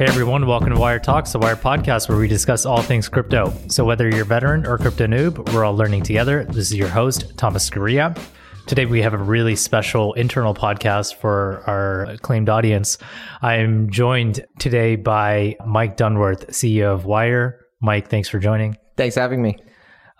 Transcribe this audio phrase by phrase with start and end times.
[0.00, 3.52] Hey everyone, welcome to Wyre Talks, the Wyre podcast where we discuss all things crypto.
[3.68, 6.44] So whether you're a veteran or crypto noob, we're all learning together.
[6.44, 8.18] This is your host, Thomas Scaria.
[8.66, 12.96] Today we have a really special internal podcast for our acclaimed audience.
[13.42, 17.60] I'm joined today by Mike Dunworth, CEO of Wyre.
[17.82, 18.78] Mike, thanks for joining.
[18.96, 19.58] Thanks for having me.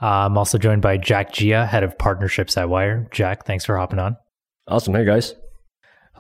[0.03, 3.09] Uh, I'm also joined by Jack Jia, head of partnerships at Wyre.
[3.13, 4.19] Jack, thanks for hopping on.
[4.69, 4.93] Awesome.
[4.93, 5.35] Hey guys.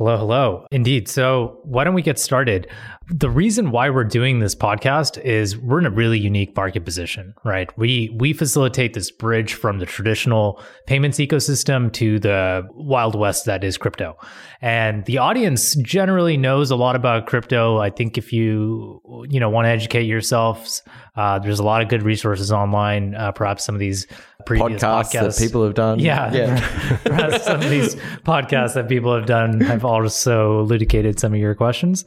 [0.00, 0.66] Hello, hello.
[0.70, 1.08] Indeed.
[1.08, 2.66] So, why don't we get started?
[3.10, 7.34] The reason why we're doing this podcast is we're in a really unique market position,
[7.44, 7.68] right?
[7.76, 13.62] We we facilitate this bridge from the traditional payments ecosystem to the wild west that
[13.62, 14.16] is crypto.
[14.62, 17.76] And the audience generally knows a lot about crypto.
[17.76, 20.82] I think if you you know want to educate yourselves,
[21.16, 23.14] uh, there's a lot of good resources online.
[23.16, 24.06] Uh, perhaps some of these
[24.46, 25.98] previous podcasts, podcasts, that people have done.
[25.98, 27.38] Yeah, yeah.
[27.38, 27.94] some of these
[28.24, 32.04] podcasts that people have done have also elucidated some of your questions,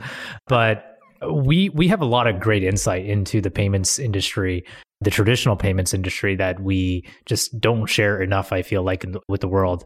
[0.48, 0.94] but
[1.32, 4.66] we we have a lot of great insight into the payments industry
[5.02, 9.42] the traditional payments industry that we just don't share enough i feel like the, with
[9.42, 9.84] the world.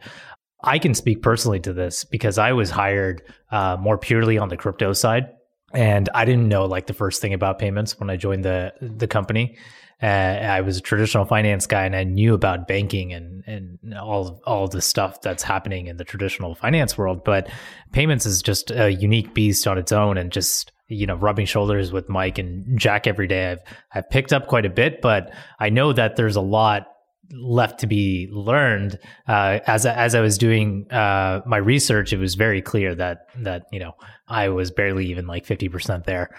[0.64, 4.58] I can speak personally to this because i was hired uh, more purely on the
[4.58, 5.28] crypto side.
[5.74, 9.08] And i didn't know like the first thing about payments when i joined the the
[9.08, 9.58] company
[10.02, 14.42] uh, I was a traditional finance guy, and I knew about banking and and all
[14.46, 17.24] all the stuff that's happening in the traditional finance world.
[17.24, 17.50] But
[17.94, 21.92] payments is just a unique beast on its own, and just you know rubbing shoulders
[21.92, 23.52] with Mike and Jack every day.
[23.52, 23.62] I've
[23.94, 26.88] I've picked up quite a bit, but I know that there's a lot
[27.32, 29.00] left to be learned.
[29.28, 33.66] Uh, as as I was doing uh, my research, it was very clear that that
[33.72, 33.94] you know
[34.28, 36.36] I was barely even like fifty percent there.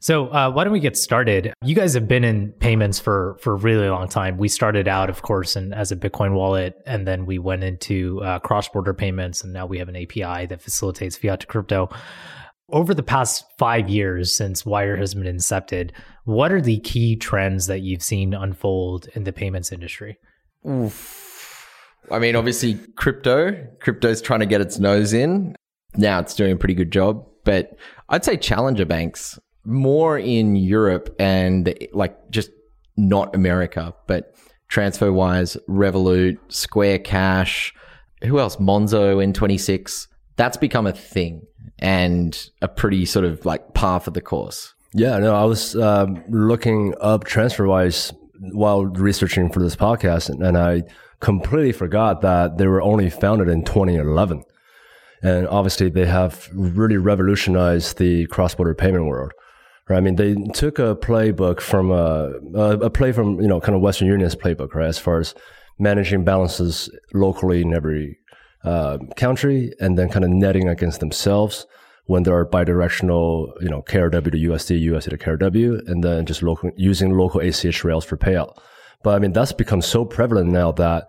[0.00, 1.52] So uh, why don't we get started?
[1.64, 4.38] You guys have been in payments for for a really long time.
[4.38, 8.22] We started out, of course, and as a Bitcoin wallet, and then we went into
[8.22, 11.88] uh, cross border payments, and now we have an API that facilitates fiat to crypto.
[12.68, 15.92] Over the past five years since Wyre has been incepted,
[16.24, 20.18] what are the key trends that you've seen unfold in the payments industry?
[20.68, 21.68] Oof.
[22.10, 23.52] I mean, obviously, crypto.
[23.80, 25.56] Crypto's trying to get its nose in.
[25.96, 27.26] Now it's doing a pretty good job.
[27.44, 27.76] But
[28.08, 32.50] I'd say challenger banks more in Europe and like just
[32.96, 34.34] not America, but
[34.70, 37.74] TransferWise, Revolut, Square Cash,
[38.24, 38.56] who else?
[38.56, 40.08] Monzo N26.
[40.36, 41.42] That's become a thing
[41.78, 44.74] and a pretty sort of like par for the course.
[44.92, 48.16] Yeah, no, I was uh, looking up TransferWise
[48.52, 50.82] while researching for this podcast, and, and I
[51.20, 54.42] completely forgot that they were only founded in 2011.
[55.22, 59.32] And obviously, they have really revolutionized the cross-border payment world.
[59.88, 59.98] Right?
[59.98, 63.82] I mean, they took a playbook from a, a play from you know kind of
[63.82, 64.88] Western Union's playbook, right?
[64.88, 65.34] As far as
[65.78, 68.18] managing balances locally in every
[68.64, 71.66] uh, country, and then kind of netting against themselves
[72.06, 76.42] when there are bidirectional, you know, KRW to USD, USD to KRW, and then just
[76.42, 78.56] local, using local ACH rails for payout.
[79.02, 81.08] But I mean, that's become so prevalent now that,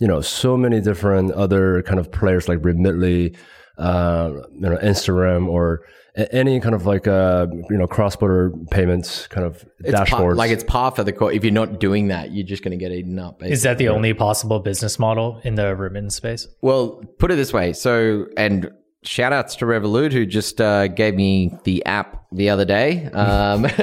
[0.00, 3.36] you know, so many different other kind of players like Remitly,
[3.78, 5.82] uh, you know, InstaReM or
[6.16, 10.08] any kind of like uh you know cross border payments kind of it's dashboards.
[10.10, 11.34] Par, like it's par for the course.
[11.34, 13.40] If you're not doing that, you're just going to get eaten up.
[13.40, 13.52] Basically.
[13.52, 16.46] Is that the only possible business model in the remittance space?
[16.60, 17.72] Well, put it this way.
[17.72, 18.70] So, and
[19.04, 23.06] shout outs to Revolut who just uh, gave me the app the other day.
[23.06, 23.64] Um,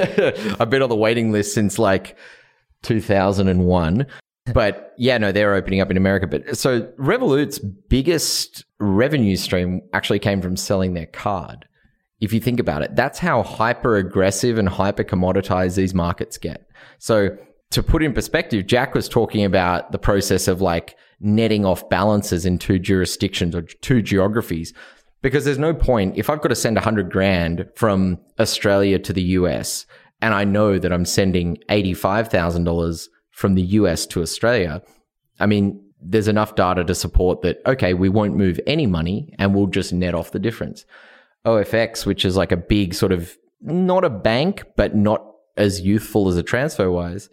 [0.59, 2.18] I've been on the waiting list since like
[2.84, 4.08] 2001.
[4.54, 6.28] But yeah, no, they're opening up in America.
[6.28, 11.68] But so Revolut's biggest revenue stream actually came from selling their card.
[12.20, 16.68] If you think about it, that's how hyper aggressive and hyper commoditized these markets get.
[17.00, 17.38] So
[17.72, 22.46] to put in perspective, Jack was talking about the process of like netting off balances
[22.46, 24.74] in two jurisdictions or two geographies
[25.22, 29.22] because there's no point if I've got to send 100 grand from Australia to the
[29.22, 29.86] US
[30.22, 34.81] and I know that I'm sending $85,000 from the US to Australia.
[35.40, 39.54] I mean, there's enough data to support that, okay, we won't move any money and
[39.54, 40.86] we'll just net off the difference.
[41.46, 45.25] OFX, which is like a big sort of not a bank, but not
[45.57, 47.30] as youthful as a TransferWise,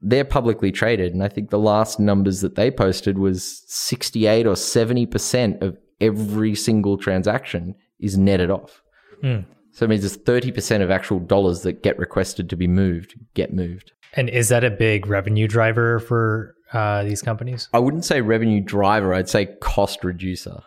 [0.00, 1.12] they're publicly traded.
[1.12, 6.54] And I think the last numbers that they posted was 68 or 70% of every
[6.54, 8.82] single transaction is netted off.
[9.22, 9.46] Mm.
[9.70, 13.54] So it means there's 30% of actual dollars that get requested to be moved get
[13.54, 13.92] moved.
[14.14, 17.68] And is that a big revenue driver for uh, these companies?
[17.72, 19.14] I wouldn't say revenue driver.
[19.14, 20.60] I'd say cost reducer,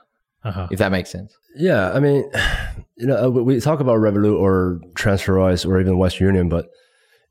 [0.44, 0.70] uh-huh.
[0.72, 1.38] if that makes sense.
[1.56, 2.30] Yeah, I mean,
[2.98, 6.70] you know, we talk about Revolut or TransferWise or even Western Union, but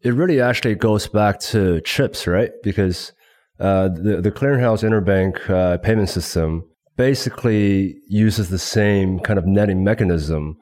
[0.03, 2.53] it really actually goes back to CHIPS, right?
[2.63, 3.13] Because
[3.59, 6.65] uh, the the clearinghouse interbank uh, payment system
[6.97, 10.57] basically uses the same kind of netting mechanism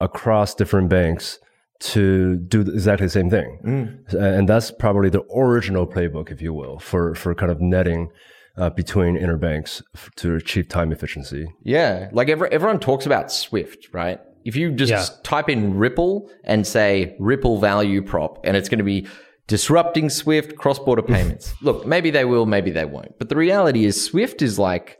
[0.00, 1.38] across different banks
[1.78, 4.02] to do exactly the same thing.
[4.12, 8.08] And that's probably the original playbook, if you will, for, for kind of netting
[8.56, 11.46] uh, between interbanks f- to achieve time efficiency.
[11.62, 14.18] Yeah, like every, everyone talks about Swift, right?
[14.46, 15.04] If you just Yeah.
[15.22, 19.06] type in Ripple and say Ripple value prop, and it's going to be
[19.46, 21.52] disrupting Swift cross border payments.
[21.62, 23.18] Look, maybe they will, maybe they won't.
[23.18, 24.98] But the reality is, Swift is like,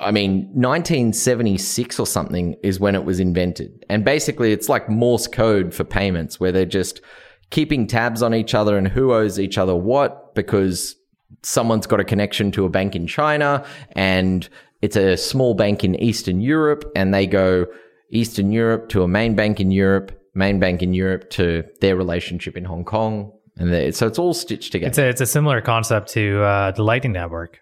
[0.00, 3.84] I mean, 1976 or something is when it was invented.
[3.88, 7.00] And basically, it's like Morse code for payments where they're just
[7.50, 10.96] keeping tabs on each other and who owes each other what because
[11.42, 14.48] someone's got a connection to a bank in China and
[14.82, 17.66] it's a small bank in Eastern Europe and they go
[18.10, 22.56] Eastern Europe to a main bank in Europe, main bank in Europe to their relationship
[22.56, 23.32] in Hong Kong.
[23.58, 24.90] And so it's all stitched together.
[24.90, 27.60] It's a it's a similar concept to uh, the Lightning Network.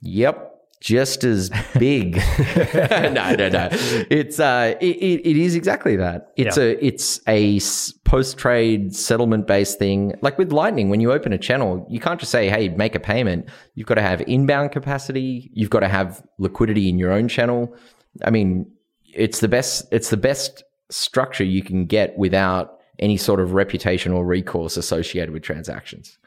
[0.00, 0.53] Yep.
[0.84, 2.16] Just as big.
[2.74, 3.68] no, no, no.
[4.10, 6.30] It's uh, it, it, is exactly that.
[6.36, 6.64] It's Yeah.
[6.64, 7.58] a it's a
[8.04, 10.12] post trade settlement based thing.
[10.20, 13.00] Like with Lightning, when you open a channel, you can't just say, "Hey, make a
[13.00, 15.50] payment." You've got to have inbound capacity.
[15.54, 17.74] You've got to have liquidity in your own channel.
[18.22, 18.70] I mean,
[19.14, 19.86] it's the best.
[19.90, 25.42] It's the best structure you can get without any sort of reputational recourse associated with
[25.42, 26.18] transactions.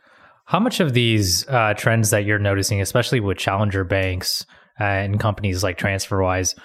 [0.47, 4.45] How much of these uh, trends that you're noticing, especially with challenger banks
[4.79, 6.57] uh, and companies like TransferWise,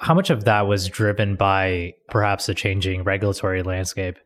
[0.00, 4.16] how much of that was driven by perhaps a changing regulatory landscape?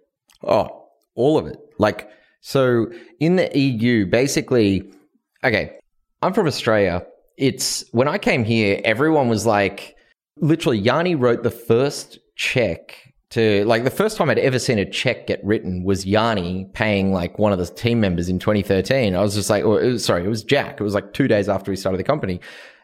[0.44, 1.56] Oh, all of it.
[1.78, 2.10] Like,
[2.42, 2.88] so
[3.20, 4.92] in the EU, basically,
[5.42, 5.78] okay,
[6.20, 7.02] I'm from Australia.
[7.38, 9.96] It's when I came here, everyone was like,
[10.36, 14.88] literally, Yanni wrote the first check to, like, the first time I'd ever seen a
[14.88, 19.14] check get written was Yanni paying, like, one of the team members in 2013.
[19.14, 20.80] I was just like, or, sorry, it was Jack.
[20.80, 22.40] It was like two days after we started the company.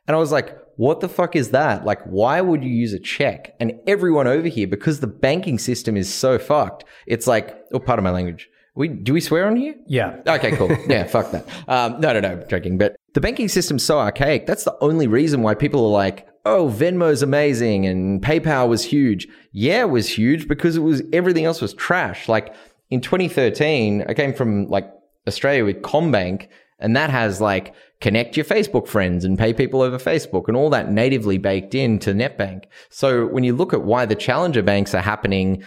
[0.06, 1.84] And I was like, what the fuck is that?
[1.84, 3.56] Like, why would you use a check?
[3.58, 8.04] And everyone over here, because the banking system is so fucked, it's like, oh, pardon
[8.04, 8.48] my language.
[8.76, 9.74] We, do we swear on here?
[9.86, 10.20] Yeah.
[10.26, 10.70] Okay, cool.
[10.88, 11.46] Yeah, fuck that.
[11.66, 12.76] Um, no, no, no, joking.
[12.76, 14.46] But the banking system's so archaic.
[14.46, 19.26] That's the only reason why people are like, oh, Venmo's amazing and PayPal was huge.
[19.52, 22.28] Yeah, it was huge because it was everything else was trash.
[22.28, 22.54] Like
[22.88, 24.88] in 2013, I came from like
[25.26, 26.46] Australia with CommBank,
[26.78, 30.70] and that has like connect your Facebook friends and pay people over Facebook and all
[30.70, 32.64] that natively baked into NetBank.
[32.90, 35.64] So when you look at why the challenger banks are happening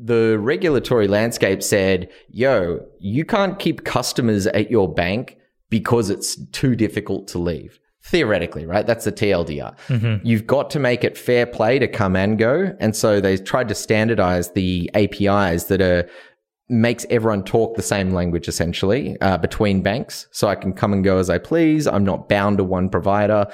[0.00, 5.36] the regulatory landscape said, yo, you can't keep customers at your bank
[5.70, 7.80] because it's too difficult to leave.
[8.02, 8.86] Theoretically, right?
[8.86, 10.20] That's the TLDR.
[10.24, 12.74] You've got to make it fair play to come and go.
[12.80, 16.08] And so they tried to standardize the APIs that are
[16.68, 20.26] makes everyone talk the same language essentially uh, between banks.
[20.32, 21.86] So I can come and go as I please.
[21.86, 23.46] I'm not bound to one provider.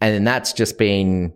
[0.00, 1.32] And then that's just been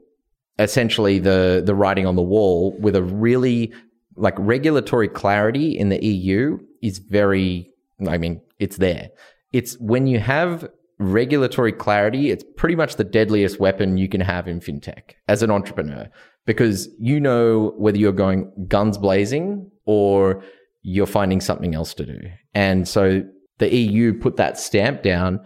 [0.58, 3.72] essentially the the writing on the wall with a really
[4.16, 7.70] like regulatory clarity in the EU is very
[8.06, 9.10] I mean it's there.
[9.52, 10.68] It's when you have
[11.00, 15.50] regulatory clarity, it's pretty much the deadliest weapon you can have in fintech as an
[15.50, 16.08] entrepreneur
[16.46, 20.44] because you know whether you're going guns blazing or
[20.82, 22.20] you're finding something else to do.
[22.54, 23.24] And so
[23.58, 25.40] the EU put that stamp down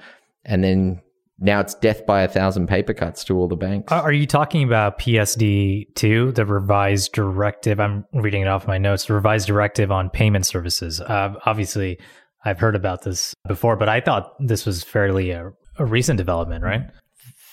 [0.45, 1.01] and then
[1.39, 3.93] now it's death by a thousand paper cuts to all the banks.
[3.93, 7.81] Are you talking about PSD 2, the revised directive?
[7.81, 11.01] I'm reading it off my notes, the revised directive on payment services.
[11.01, 11.99] Uh, obviously,
[12.44, 16.65] I've heard about this before, but I thought this was fairly a, a recent development,
[16.65, 16.82] right?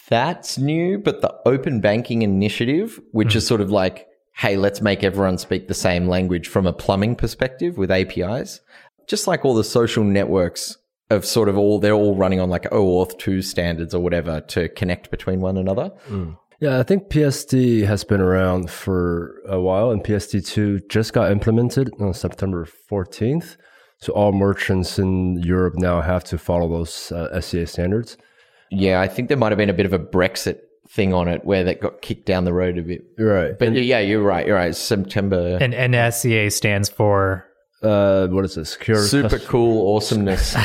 [0.10, 3.38] That's new, but the open banking initiative, which hmm.
[3.38, 7.16] is sort of like, hey, let's make everyone speak the same language from a plumbing
[7.16, 8.60] perspective with APIs,
[9.08, 10.78] just like all the social networks
[11.10, 14.70] of sort of all, they're all running on like OAuth 2 standards or whatever to
[14.70, 15.92] connect between one another.
[16.08, 16.32] Hmm.
[16.60, 21.92] Yeah, I think PSD has been around for a while, and PSD2 just got implemented
[22.00, 23.58] on September 14th.
[24.02, 28.18] So all merchants in Europe now have to follow those uh, SCA standards.
[28.72, 31.46] Yeah, I think there might have been a bit of a Brexit thing on it
[31.46, 33.04] where that got kicked down the road a bit.
[33.18, 33.58] Right.
[33.58, 34.48] But yeah, you're right.
[34.48, 34.76] You're right.
[34.76, 35.58] September.
[35.62, 37.46] And, and SCA stands for
[37.84, 38.66] uh, what is it?
[38.66, 39.04] Secure.
[39.04, 40.56] Super cus- cool awesomeness.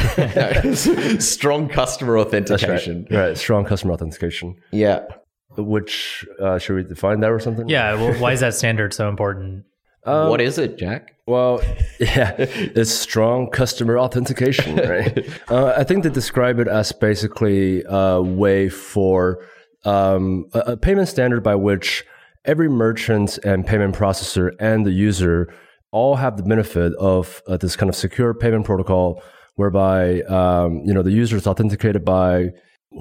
[1.24, 2.44] Strong customer That's right.
[2.44, 3.06] authentication.
[3.10, 3.36] Right.
[3.38, 4.56] Strong customer authentication.
[4.70, 5.06] Yeah.
[5.56, 7.68] Which uh, should we define that or something?
[7.68, 7.94] yeah.
[7.94, 9.64] Well, why is that standard so important?
[10.06, 11.14] Um, what is it, Jack?
[11.26, 11.60] Well,
[12.00, 15.28] yeah, it's strong customer authentication, right?
[15.50, 19.44] uh, I think they describe it as basically a way for
[19.84, 22.04] um, a, a payment standard by which
[22.44, 25.52] every merchant and payment processor and the user
[25.90, 29.22] all have the benefit of uh, this kind of secure payment protocol,
[29.56, 32.50] whereby um, you know the user is authenticated by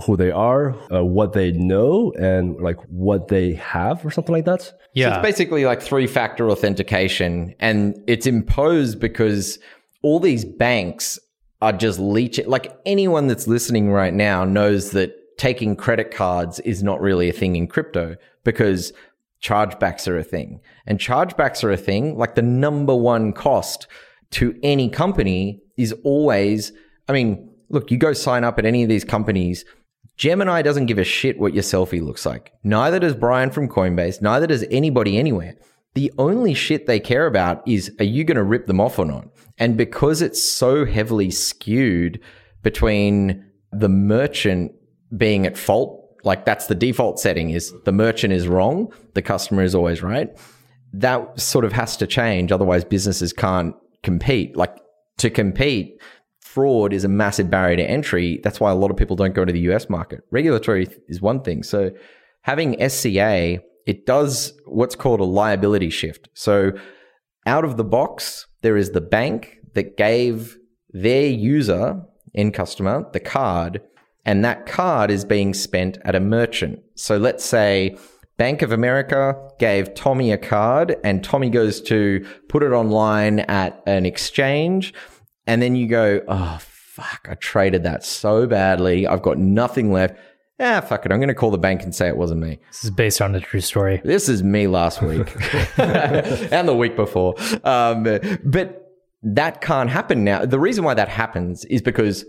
[0.03, 4.45] who they are, uh, what they know, and like what they have, or something like
[4.45, 4.61] that.
[4.61, 5.15] So Yeah.
[5.15, 9.59] it's basically like three factor authentication, and it's imposed because
[10.01, 11.19] all these banks
[11.61, 12.47] are just leeching.
[12.47, 17.33] Like anyone that's listening right now knows that taking credit cards is not really a
[17.33, 18.93] thing in crypto because
[19.41, 20.59] chargebacks are a thing.
[20.87, 22.17] And chargebacks are a thing.
[22.17, 23.87] Like the number one cost
[24.31, 26.71] to any company is always,
[27.07, 29.65] I mean, look, you go sign up at any of these companies.
[30.17, 32.53] Gemini doesn't give a shit what your selfie looks like.
[32.63, 34.21] Neither does Brian from Coinbase.
[34.21, 35.55] Neither does anybody anywhere.
[35.93, 39.05] The only shit they care about is are you going to rip them off or
[39.05, 39.27] not?
[39.57, 42.19] And because it's so heavily skewed
[42.63, 44.73] between the merchant
[45.15, 49.63] being at fault, like that's the default setting is the merchant is wrong, the customer
[49.63, 50.29] is always right.
[50.93, 52.51] That sort of has to change.
[52.51, 54.55] Otherwise businesses can't compete.
[54.55, 54.75] Like
[55.17, 56.01] to compete,
[56.55, 58.39] fraud is a massive barrier to entry.
[58.41, 60.21] That's why a lot of people don't go to the US market.
[60.31, 61.63] Regulatory is one thing.
[61.63, 61.91] So
[62.43, 66.29] having SCA, it does what's called a liability shift.
[66.33, 66.71] So
[67.45, 70.57] out of the box, there is the bank that gave
[70.91, 72.01] their user,
[72.33, 73.81] end customer, the card,
[74.23, 76.79] and that card is being spent at a merchant.
[76.95, 77.97] So let's say
[78.37, 83.81] Bank of America gave Tommy a card, and Tommy goes to put it online at
[83.85, 84.93] an exchange,
[85.47, 89.05] and then you go, oh, fuck, I traded that so badly.
[89.05, 90.15] I've got nothing left.
[90.59, 91.11] Ah, fuck it.
[91.11, 92.59] I'm going to call the bank and say it wasn't me.
[92.71, 94.01] This is based on a true story.
[94.05, 95.35] This is me last week
[95.77, 97.35] and the week before.
[97.65, 98.03] Um,
[98.43, 100.45] but that can't happen now.
[100.45, 102.25] The reason why that happens is because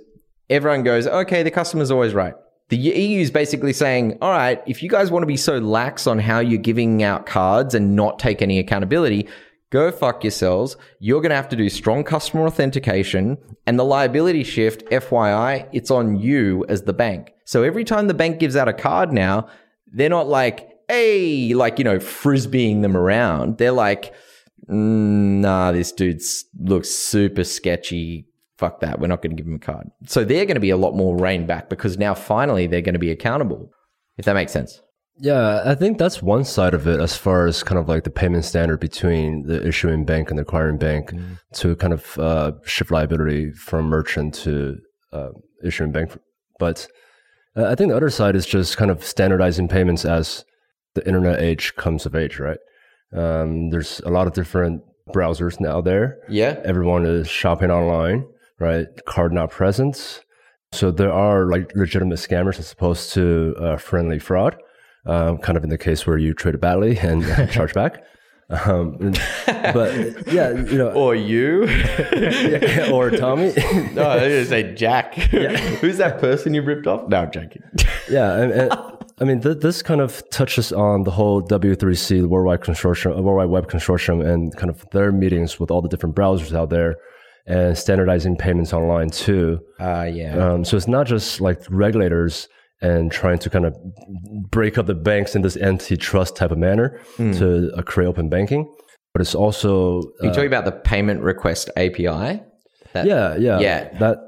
[0.51, 2.35] everyone goes, okay, the customer's always right.
[2.69, 6.09] The EU is basically saying, all right, if you guys want to be so lax
[6.09, 9.29] on how you're giving out cards and not take any accountability,
[9.71, 10.77] go fuck yourselves.
[10.99, 15.91] You're going to have to do strong customer authentication and the liability shift, FYI, it's
[15.91, 17.33] on you as the bank.
[17.45, 19.49] So every time the bank gives out a card now,
[19.87, 23.59] they're not like, hey, like, you know, frisbeeing them around.
[23.59, 24.15] They're like,
[24.69, 26.23] mm, nah, this dude
[26.59, 28.27] looks super sketchy.
[28.59, 29.01] Fuck that.
[29.01, 29.89] We're not going to give him a card.
[30.07, 32.95] So they're going to be a lot more reined back because now finally they're going
[32.95, 33.71] to be accountable,
[34.17, 34.81] if that makes sense.
[35.19, 38.11] Yeah, I think that's one side of it as far as kind of like the
[38.11, 41.13] payment standard between the issuing bank and the acquiring bank
[41.55, 44.79] to kind of uh, shift liability from merchant to
[45.13, 45.31] uh,
[45.65, 46.19] issuing bank.
[46.59, 46.87] But
[47.57, 50.45] uh, I think the other side is just kind of standardizing payments as
[50.95, 52.59] the internet age comes of age, right?
[53.15, 54.83] Um, there's a lot of different
[55.15, 56.19] browsers now there.
[56.29, 56.61] Yeah.
[56.65, 58.27] Everyone is shopping online,
[58.59, 58.87] right?
[59.07, 60.25] Card not present.
[60.73, 64.57] So there are like legitimate scammers as opposed to uh, friendly fraud.
[65.07, 68.03] Um, kind of in the case where you trade traded badly and charge back.
[68.49, 69.13] Um,
[69.47, 69.93] but
[70.33, 71.65] yeah, you know, Or you.
[71.67, 73.53] yeah, or Tommy.
[73.95, 75.15] no, I was going to say Jack.
[75.15, 77.09] Who's that person you ripped off?
[77.09, 77.63] No, I'm joking.
[78.11, 78.73] yeah, and, and
[79.21, 83.23] I mean, th- this kind of touches on the whole W3C, the Worldwide Consortium, uh,
[83.23, 86.97] Worldwide Web Consortium, and kind of their meetings with all the different browsers out there,
[87.47, 89.59] and standardizing payments online too.
[89.81, 90.37] Uh, yeah.
[90.37, 92.49] Um, so it's not just like regulators
[92.81, 93.77] and trying to kind of
[94.51, 98.73] break up the banks in this antitrust type of manner to uh, create open banking,
[99.13, 102.43] but it's also you talking about the payment request API?
[102.93, 103.99] That, yeah, yeah, Yeah.
[103.99, 104.19] That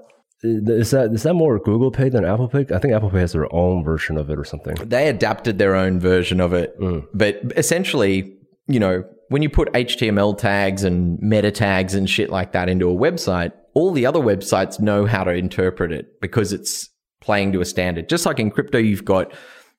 [0.43, 2.67] is that is that more Google Pay than Apple Pay?
[2.73, 4.77] I think Apple Pay has their own version of it or something.
[4.77, 6.79] They adapted their own version of it.
[6.81, 7.07] Mm.
[7.13, 8.37] But essentially,
[8.69, 12.89] you know, when you put HTML tags and meta tags and shit like that into
[12.89, 16.89] a website, all the other websites know how to interpret it because it's
[17.29, 18.09] playing to a standard.
[18.09, 19.35] Just like in crypto, you've got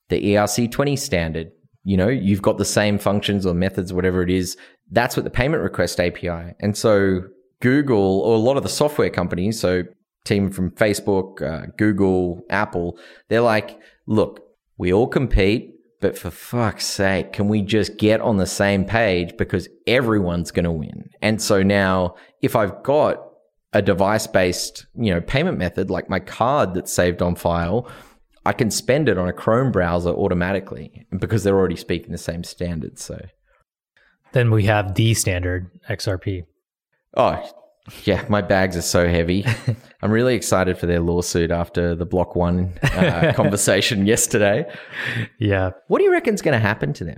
[0.09, 1.51] the ERC20 standard.
[1.83, 4.55] You know, you've got the same functions or methods, whatever it is.
[4.91, 6.53] That's what the payment request API.
[6.59, 7.23] And so
[7.59, 9.81] Google or a lot of the software companies, so
[10.25, 14.41] team from Facebook, uh, Google, Apple, they're like, look,
[14.77, 19.35] we all compete, but for fuck's sake, can we just get on the same page
[19.37, 21.09] because everyone's going to win?
[21.23, 22.13] And so now
[22.43, 23.28] if I've got
[23.73, 27.89] a device based, you know, payment method like my card that's saved on file,
[28.45, 32.43] I can spend it on a Chrome browser automatically because they're already speaking the same
[32.43, 32.97] standard.
[32.97, 33.19] So,
[34.31, 36.45] Then we have the standard XRP.
[37.15, 37.51] oh,
[38.03, 39.43] yeah, my bags are so heavy.
[40.03, 44.71] I'm really excited for their lawsuit after the Block One uh, conversation yesterday.
[45.39, 45.71] Yeah.
[45.87, 47.17] What do you reckon's going to happen to them?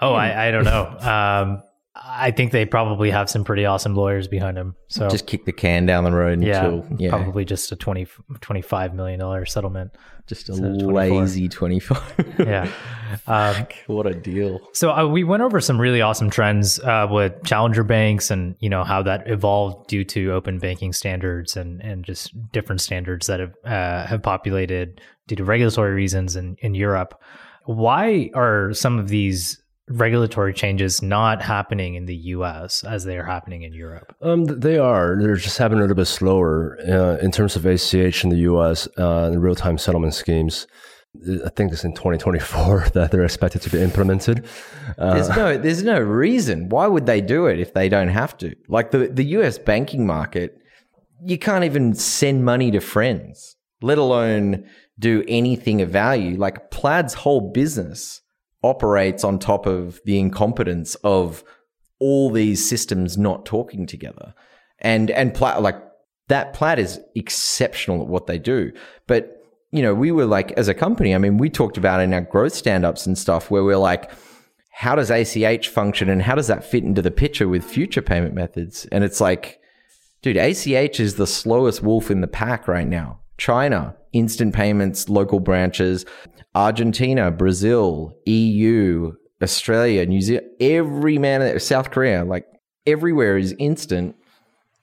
[0.00, 0.96] Oh, I, I don't know.
[1.00, 1.62] Um,
[2.00, 4.76] I think they probably have some pretty awesome lawyers behind them.
[4.88, 8.06] So Just kick the can down the road yeah, until yeah, probably just a 20,
[8.40, 9.92] 25 million dollar settlement.
[10.26, 10.92] just a instead 24.
[10.92, 12.34] lazy twenty five.
[12.38, 12.70] Yeah.
[13.26, 14.60] Um, what a deal.
[14.74, 18.68] So uh, we went over some really awesome trends uh, with challenger banks, and you
[18.68, 23.40] know how that evolved due to open banking standards and and just different standards that
[23.40, 27.18] have uh, have populated due to regulatory reasons in in Europe.
[27.64, 32.84] Why are some of these regulatory changes not happening in the U.S.
[32.84, 34.14] as they are happening in Europe?
[34.22, 35.16] Um, they are.
[35.20, 38.88] They're just happening a little bit slower uh, in terms of ACH in the U.S.
[38.98, 40.66] Uh, and real-time settlement schemes.
[41.44, 44.46] I think it's in 2024 that they're expected to be implemented.
[44.98, 46.68] Uh, There's no there's no reason.
[46.68, 48.54] Why would they do it if they don't have to?
[48.68, 50.58] Like the, the US banking market,
[51.24, 54.68] you can't even send money to friends, let alone
[54.98, 56.36] do anything of value.
[56.36, 58.20] Like Plaid's whole business
[58.62, 61.44] operates on top of the incompetence of
[62.00, 64.34] all these systems not talking together.
[64.78, 65.76] And and Plaid like
[66.28, 68.72] that Plaid is exceptional at what they do.
[69.06, 69.34] But
[69.70, 72.22] you know, we were like, as a company, I mean, we talked about in our
[72.22, 74.10] growth stand ups and stuff where we're like,
[74.70, 78.34] how does ACH function and how does that fit into the picture with future payment
[78.34, 78.86] methods?
[78.92, 79.60] And it's like,
[80.22, 83.18] dude, ACH is the slowest wolf in the pack right now.
[83.36, 86.06] China, instant payments, local branches,
[86.58, 92.46] Argentina, Brazil, EU, Australia, New Zealand, every man, South Korea, like
[92.84, 94.16] everywhere is instant,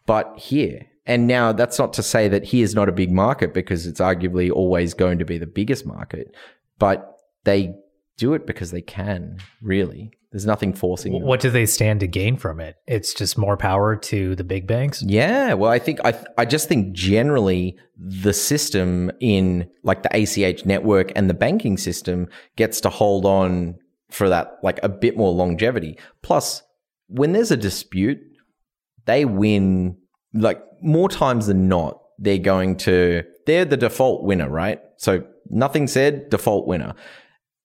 [0.05, 0.85] but here.
[1.05, 3.99] And now that's not to say that here is not a big market because it's
[3.99, 6.33] arguably always going to be the biggest market,
[6.79, 7.75] but they
[8.17, 10.11] do it because they can, really.
[10.31, 11.21] There's nothing forcing them.
[11.21, 12.75] What do they stand to gain from it?
[12.87, 15.01] It's just more power to the big banks.
[15.01, 20.65] Yeah, well, I think I I just think generally the system in like the ACH
[20.65, 23.75] network and the banking system gets to hold on
[24.09, 25.97] for that like a bit more longevity.
[26.21, 26.61] Plus,
[27.07, 28.19] when there's a dispute,
[29.05, 29.97] they win
[30.33, 32.01] like more times than not.
[32.19, 34.81] They're going to they're the default winner, right?
[34.97, 36.93] So nothing said, default winner.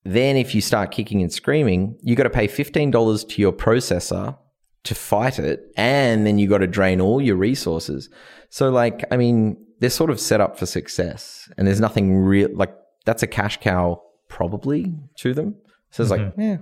[0.04, 4.36] Then if you start kicking and screaming, you got to pay $15 to your processor
[4.84, 5.72] to fight it.
[5.76, 8.08] And then you got to drain all your resources.
[8.48, 12.48] So like, I mean, they're sort of set up for success and there's nothing real,
[12.52, 15.56] like that's a cash cow probably to them.
[15.90, 16.40] So it's like, mm-hmm.
[16.40, 16.56] yeah,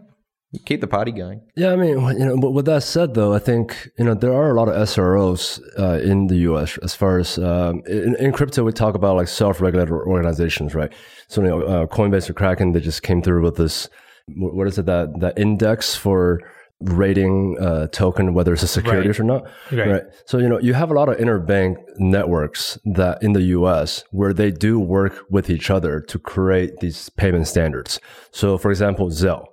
[0.64, 1.42] keep the party going.
[1.56, 4.32] Yeah, I mean, you know, but with that said, though, I think you know there
[4.32, 6.78] are a lot of SROs uh, in the U.S.
[6.78, 10.92] as far as um, in, in crypto, we talk about like self-regulated organizations, right?
[11.28, 13.88] So, you know, uh, Coinbase or Kraken, they just came through with this.
[14.36, 16.40] What is it that that index for
[16.80, 19.44] rating uh, token, whether it's a securities or not?
[19.72, 20.02] Right.
[20.26, 24.04] So you know, you have a lot of interbank networks that in the U.S.
[24.10, 28.00] where they do work with each other to create these payment standards.
[28.30, 29.47] So, for example, Zelle,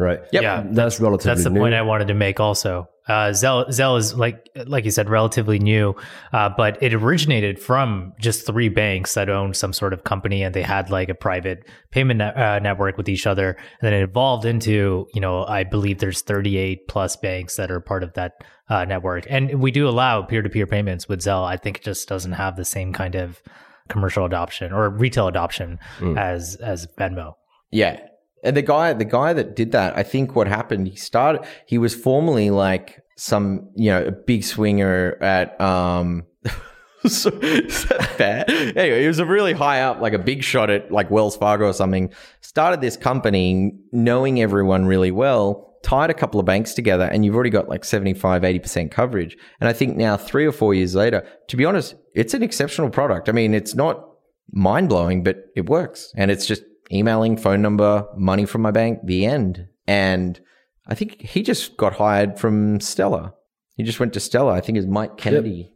[0.00, 0.20] right?
[0.32, 0.42] Yep.
[0.42, 1.60] Yeah, That's relatively That's the new.
[1.60, 2.40] point I wanted to make.
[2.40, 5.94] Also, uh, Zelle Zelle is like like you said, relatively new,
[6.32, 10.54] uh, but it originated from just three banks that owned some sort of company, and
[10.54, 14.02] they had like a private payment net, uh, network with each other, and then it
[14.02, 18.44] evolved into you know I believe there's 38 plus banks that are part of that
[18.68, 21.44] uh, network, and we do allow peer to peer payments with Zelle.
[21.44, 23.42] I think it just doesn't have the same kind of
[23.88, 25.80] commercial adoption or retail adoption
[26.16, 27.34] as as Venmo.
[27.72, 28.00] Yeah.
[28.42, 31.78] And the guy, the guy that did that, I think what happened, he started, he
[31.78, 36.24] was formerly like some, you know, a big swinger at, um,
[37.06, 38.50] so, is that bad?
[38.50, 41.66] Anyway, he was a really high up, like a big shot at like Wells Fargo
[41.66, 42.12] or something.
[42.40, 47.34] Started this company knowing everyone really well, tied a couple of banks together, and you've
[47.34, 49.36] already got like 75, 80% coverage.
[49.60, 52.90] And I think now, three or four years later, to be honest, it's an exceptional
[52.90, 53.28] product.
[53.28, 54.06] I mean, it's not
[54.52, 56.12] mind blowing, but it works.
[56.16, 59.68] And it's just emailing, phone number, money from my bank, the end.
[59.86, 60.40] And
[60.86, 63.34] I think he just got hired from Stella.
[63.76, 64.52] He just went to Stella.
[64.52, 65.72] I think it's Mike Kennedy.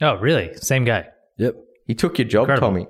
[0.00, 0.54] Oh, really?
[0.56, 1.08] Same guy.
[1.38, 1.56] Yep.
[1.86, 2.68] He took your job, Incredible.
[2.68, 2.86] Tommy.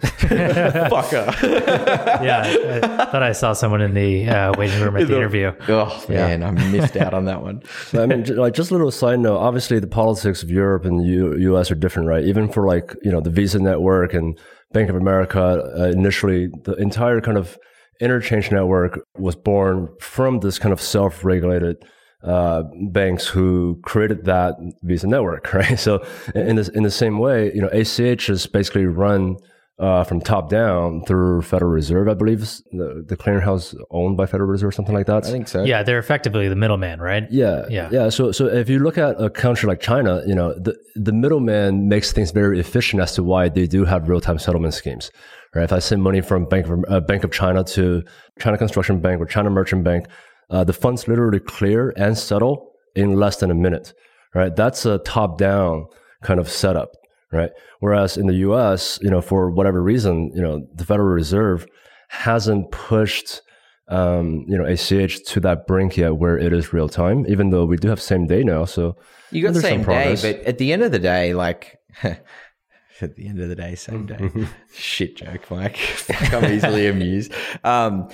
[0.00, 1.26] Fucker.
[2.24, 5.52] yeah, I, I thought I saw someone in the uh, waiting room at the interview.
[5.68, 7.62] oh, man, I missed out on that one.
[7.92, 9.36] I mean, like just a little side note.
[9.36, 11.70] Obviously, the politics of Europe and U- U.S.
[11.70, 12.24] are different, right?
[12.24, 14.38] Even for like you know the Visa network and
[14.72, 15.40] Bank of America.
[15.40, 17.58] Uh, initially, the entire kind of
[18.00, 21.76] interchange network was born from this kind of self-regulated
[22.22, 25.78] uh, banks who created that Visa network, right?
[25.78, 26.04] So,
[26.34, 29.36] in this, in the same way, you know, ACH is basically run.
[29.80, 32.40] Uh, from top down through Federal Reserve, I believe
[32.70, 35.24] the, the clearinghouse owned by Federal Reserve, something like that.
[35.24, 35.64] I think so.
[35.64, 37.24] Yeah, they're effectively the middleman, right?
[37.30, 37.88] Yeah, Yeah.
[37.90, 38.10] yeah.
[38.10, 41.88] So, so if you look at a country like China, you know, the the middleman
[41.88, 45.10] makes things very efficient as to why they do have real time settlement schemes.
[45.54, 45.64] Right?
[45.64, 48.02] If I send money from Bank of uh, Bank of China to
[48.38, 50.06] China Construction Bank or China Merchant Bank,
[50.50, 53.94] uh, the funds literally clear and settle in less than a minute,
[54.34, 54.54] right?
[54.54, 55.86] That's a top down
[56.22, 56.90] kind of setup,
[57.32, 57.50] right?
[57.80, 61.66] Whereas in the US, you know, for whatever reason, you know, the Federal Reserve
[62.08, 63.40] hasn't pushed,
[63.88, 67.64] um, you know, ACH to that brink yet where it is real time, even though
[67.64, 68.64] we do have same day now.
[68.64, 68.96] So
[69.30, 73.40] You got same day, but at the end of the day, like at the end
[73.40, 74.18] of the day, same day.
[74.74, 75.78] Shit joke, Mike.
[76.32, 77.32] I'm easily amused.
[77.64, 78.08] Um,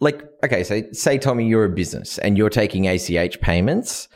[0.00, 4.08] like, okay, so say Tommy, you're a business and you're taking ACH payments.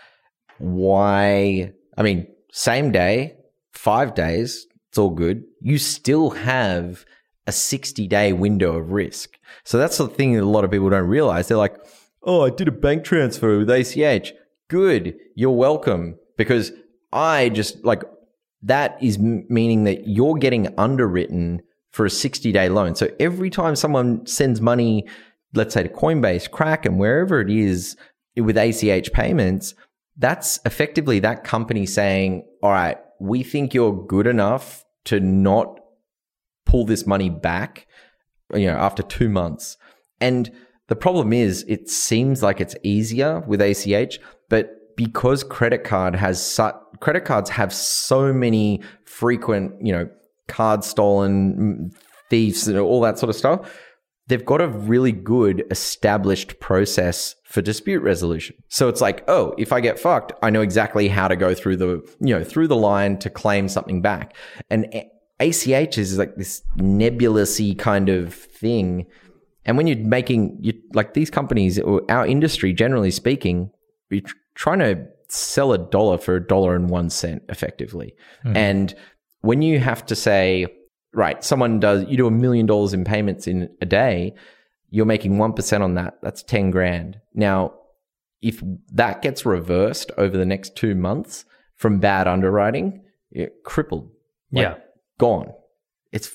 [0.59, 1.73] Why?
[1.97, 3.36] I mean, same day,
[3.77, 5.45] five days, it's all good.
[5.61, 7.05] You still have
[7.47, 9.39] a 60 day window of risk.
[9.65, 11.49] So that's the thing that a lot of people don't realize.
[11.49, 11.77] They're like,
[12.23, 14.33] oh, I did a bank transfer with ACH.
[14.69, 15.17] Good.
[15.35, 16.19] You're welcome.
[16.37, 16.73] Because
[17.12, 18.03] I just like
[18.62, 21.62] that is meaning that you're getting underwritten
[21.93, 22.95] for a 60 day loan.
[22.95, 25.07] So every time someone sends money,
[25.55, 27.97] let's say to Coinbase, Kraken, wherever it is
[28.37, 29.75] with ACH payments,
[30.19, 35.81] that's effectively that company saying, all right, we think you're good enough to not
[36.64, 37.87] pull this money back,
[38.55, 39.76] you know, after two months.
[40.20, 40.50] And
[40.88, 46.44] the problem is, it seems like it's easier with ACH, but because credit card has
[46.44, 50.09] su- credit cards have so many frequent, you know,
[50.48, 52.00] card stolen, mm,
[52.31, 53.70] thieves, and all that sort of stuff.
[54.29, 58.57] They've got a really good established process for dispute resolution.
[58.69, 61.77] So it's like, oh, if I get fucked, I know exactly how to go through
[61.77, 64.35] the, you know, through the line to claim something back.
[64.69, 64.93] And
[65.39, 69.07] ACH is like this nebulousy kind of thing.
[69.65, 73.71] And when you're making, you like these companies or our industry, generally speaking,
[74.11, 74.23] you're
[74.55, 78.15] trying to sell a dollar for a dollar and one cent effectively.
[78.45, 78.57] Mm-hmm.
[78.57, 78.95] And
[79.41, 80.67] when you have to say,
[81.16, 84.35] right, someone does, you do a million dollars in payments in a day,
[84.90, 86.18] you're making 1% on that.
[86.22, 87.18] That's 10 grand.
[87.35, 87.72] Now,
[88.42, 94.11] if that gets reversed over the next two months from bad underwriting, you're crippled.
[94.52, 94.74] Like, yeah.
[95.18, 95.52] Gone.
[96.12, 96.31] It's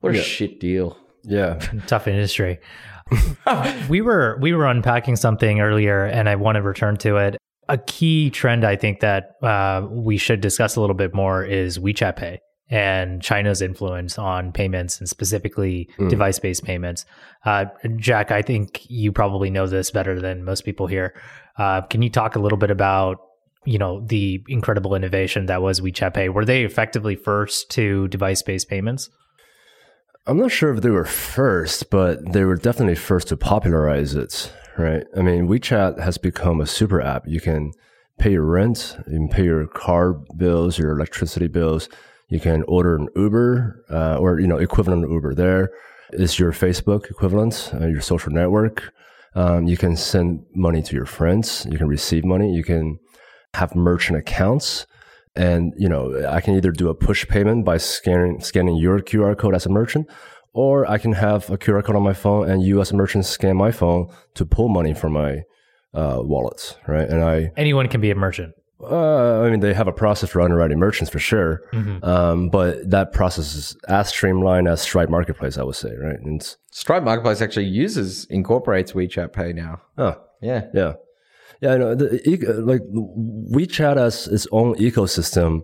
[0.00, 0.22] what a Yeah.
[0.22, 0.98] shit deal.
[1.22, 1.54] yeah,
[1.86, 2.58] tough industry.
[3.88, 7.36] we were we were unpacking something earlier, and I want to return to it.
[7.68, 11.78] A key trend I think that uh, we should discuss a little bit more is
[11.78, 17.06] WeChat Pay and China's influence on payments and specifically device based payments.
[17.44, 21.14] Uh, Jack, I think you probably know this better than most people here.
[21.56, 23.20] Uh, can you talk a little bit about
[23.64, 26.28] you know the incredible innovation that was WeChat Pay?
[26.28, 29.10] Were they effectively first to device based payments?
[30.26, 34.52] I'm not sure if they were first, but they were definitely first to popularize it,
[34.76, 35.04] right?
[35.16, 37.26] I mean, WeChat has become a super app.
[37.26, 37.72] You can
[38.18, 41.88] pay your rent, you can pay your car bills, your electricity bills.
[42.28, 45.34] You can order an Uber uh, or you know equivalent Uber.
[45.34, 45.70] There
[46.12, 48.92] is your Facebook equivalent, uh, your social network.
[49.34, 51.66] Um, you can send money to your friends.
[51.70, 52.54] You can receive money.
[52.54, 52.98] You can
[53.54, 54.86] have merchant accounts
[55.38, 59.36] and you know i can either do a push payment by scanning scanning your qr
[59.38, 60.06] code as a merchant
[60.52, 63.24] or i can have a qr code on my phone and you as a merchant
[63.24, 65.42] scan my phone to pull money from my
[65.94, 68.54] uh, wallets right and i Anyone can be a merchant.
[68.80, 71.62] Uh, i mean they have a process for underwriting merchants for sure
[72.02, 76.56] um, but that process is as streamlined as stripe marketplace i would say right and
[76.78, 79.80] Stripe Marketplace actually uses, incorporates WeChat Pay now.
[79.96, 80.66] oh Yeah.
[80.72, 80.92] Yeah,
[81.60, 81.72] yeah.
[81.72, 81.96] I know.
[81.96, 82.20] The,
[82.64, 85.62] like WeChat has its own ecosystem.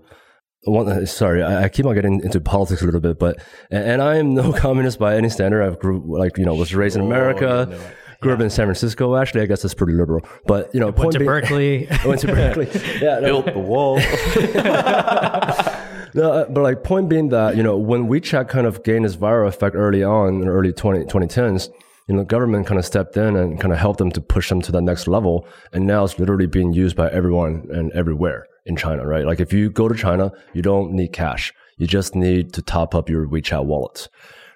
[0.64, 3.38] One, sorry, I, I keep on getting into politics a little bit, but
[3.70, 5.62] and, and I am no communist by any standard.
[5.62, 7.78] I've grew like you know was raised in America,
[8.24, 9.14] grew up in San Francisco.
[9.16, 10.24] Actually, I guess that's pretty liberal.
[10.46, 11.88] But you know, Went to being- Berkeley.
[11.90, 12.68] I went to Berkeley.
[13.00, 13.98] Yeah, no, Built the wall.
[16.14, 19.16] no, uh, but like point being that you know when WeChat kind of gained its
[19.16, 21.68] viral effect early on in the early 20, 2010s,
[22.08, 24.60] you know government kind of stepped in and kind of helped them to push them
[24.62, 28.76] to that next level, and now it's literally being used by everyone and everywhere in
[28.76, 29.26] China, right?
[29.26, 32.94] Like if you go to China, you don't need cash, you just need to top
[32.94, 34.08] up your WeChat wallet,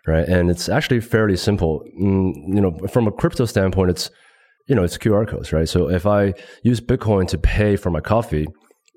[0.08, 0.26] right?
[0.26, 1.84] And it's actually fairly simple.
[2.00, 4.10] Mm, you know, from a crypto standpoint, it's
[4.66, 5.68] you know it's QR codes, right?
[5.68, 8.46] So if I use Bitcoin to pay for my coffee,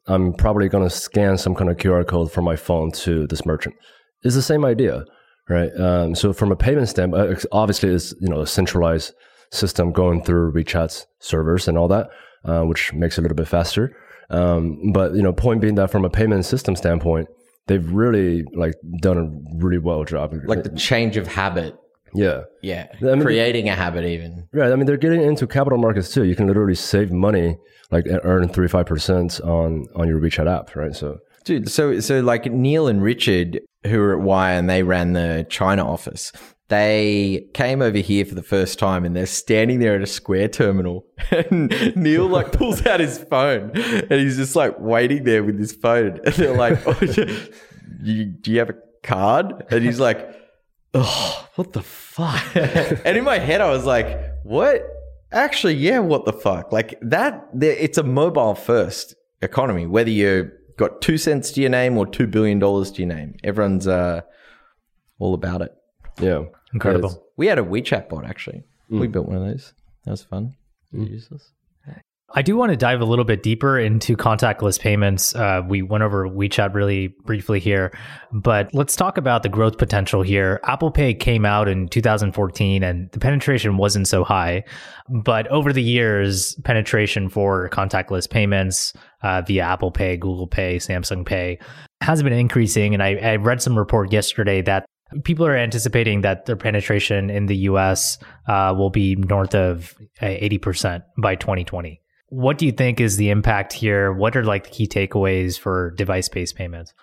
[0.07, 3.45] I'm probably going to scan some kind of QR code from my phone to this
[3.45, 3.75] merchant.
[4.23, 5.05] It's the same idea,
[5.49, 5.71] right?
[5.77, 9.13] Um, so from a payment standpoint, uh, obviously it's you know a centralized
[9.51, 12.07] system going through WeChat's servers and all that,
[12.45, 13.95] uh, which makes it a little bit faster.
[14.29, 17.27] Um, but you know, point being that from a payment system standpoint,
[17.71, 20.33] they've really like done a really well job.
[20.45, 21.73] like the change of habit.
[22.13, 22.87] yeah, Yeah.
[23.01, 24.47] I mean- Creating a habit, even.
[24.51, 24.71] Right.
[24.71, 26.23] I mean, they're getting into capital markets too.
[26.25, 27.57] You can literally save money,
[27.89, 30.95] like earn three five percent on on your WeChat app, right?
[30.95, 35.13] So Dude, so so like Neil and Richard, who were at Wyre and they ran
[35.13, 36.31] the China office,
[36.71, 40.49] they came over here for the first time and they're standing there at a Square
[40.49, 41.05] terminal.
[41.31, 45.73] And Neil like pulls out his phone and he's just like waiting there with his
[45.73, 46.19] phone.
[46.25, 46.97] And they're like, oh,
[48.01, 49.65] you, Do you have a card?
[49.69, 50.33] And he's like,
[50.93, 52.55] Oh, what the fuck?
[52.55, 54.07] and in my head, I was like,
[54.43, 54.81] What?
[55.33, 56.71] Actually, yeah, what the fuck?
[56.71, 61.97] Like that, it's a mobile first economy, whether you got two cents to your name
[61.97, 63.35] or two billion dollars to your name.
[63.43, 64.21] Everyone's uh,
[65.19, 65.71] all about it.
[66.19, 66.45] Yeah.
[66.73, 67.23] Incredible.
[67.37, 68.63] We had a WeChat bot actually.
[68.89, 69.73] We built one of those.
[70.05, 70.55] That was fun.
[70.91, 71.51] Useless.
[72.33, 75.35] I do want to dive a little bit deeper into contactless payments.
[75.35, 77.91] Uh, we went over WeChat really briefly here,
[78.31, 80.61] but let's talk about the growth potential here.
[80.63, 84.63] Apple Pay came out in 2014 and the penetration wasn't so high,
[85.09, 91.25] but over the years, penetration for contactless payments uh, via Apple Pay, Google Pay, Samsung
[91.25, 91.59] Pay
[92.01, 92.93] has been increasing.
[92.93, 94.85] And I, I read some report yesterday that
[95.23, 101.03] people are anticipating that their penetration in the US uh, will be north of 80%
[101.17, 102.01] by 2020.
[102.29, 104.13] What do you think is the impact here?
[104.13, 106.93] What are like the key takeaways for device based payments?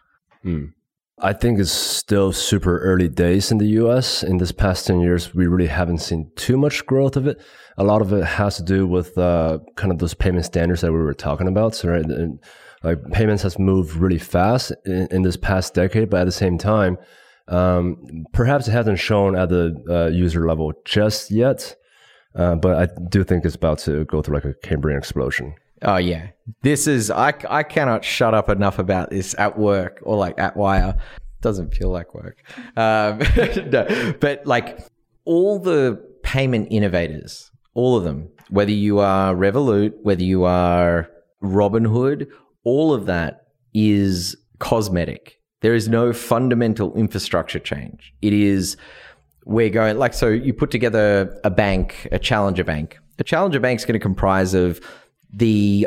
[1.20, 4.22] I think it's still super early days in the US.
[4.22, 7.40] In this past 10 years, we really haven't seen too much growth of it.
[7.76, 10.92] A lot of it has to do with uh, kind of those payment standards that
[10.92, 11.74] we were talking about.
[11.74, 12.38] So, right, and,
[12.84, 16.58] like payments has moved really fast in, in, this past decade, but at the same
[16.58, 16.96] time,
[17.48, 21.74] um, perhaps it hasn't shown at the uh, user level just yet.
[22.34, 25.54] Uh, but I do think it's about to go through like a Cambrian explosion.
[25.82, 26.28] Oh yeah,
[26.62, 30.56] this is I I cannot shut up enough about this at work or like at
[30.56, 30.96] Wyre.
[31.40, 32.42] Doesn't feel like work,
[32.76, 33.18] um,
[33.70, 34.80] no, but like
[35.24, 41.08] all the payment innovators, all of them, whether you are Revolut, whether you are
[41.42, 42.26] Robinhood,
[42.64, 45.37] all of that is cosmetic.
[45.60, 48.14] There is no fundamental infrastructure change.
[48.22, 48.76] It is
[49.44, 52.98] we're going like so you put together a bank a challenger bank.
[53.18, 54.80] A challenger bank is going to comprise of
[55.32, 55.86] the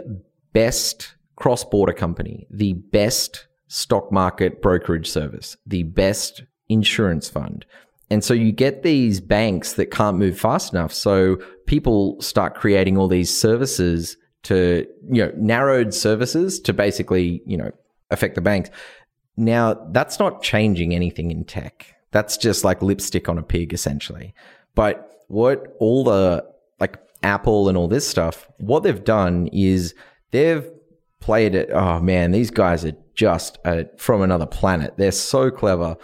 [0.54, 7.66] best cross-border company the best stock market brokerage service the best insurance fund.
[8.10, 10.92] And so you get these banks that can't move fast enough.
[10.92, 17.56] So people start creating all these services to you know narrowed services to basically you
[17.56, 17.72] know
[18.10, 18.70] affect the banks
[19.38, 24.36] now that's not changing anything in tech that's just like lipstick on a pig, essentially.
[24.76, 26.46] But what all the
[26.80, 29.96] like Apple and all this stuff, what they've done is
[30.32, 30.70] they've
[31.20, 31.70] played it.
[31.72, 34.96] Oh man, these guys are just uh, from another planet.
[34.98, 35.96] They're so clever.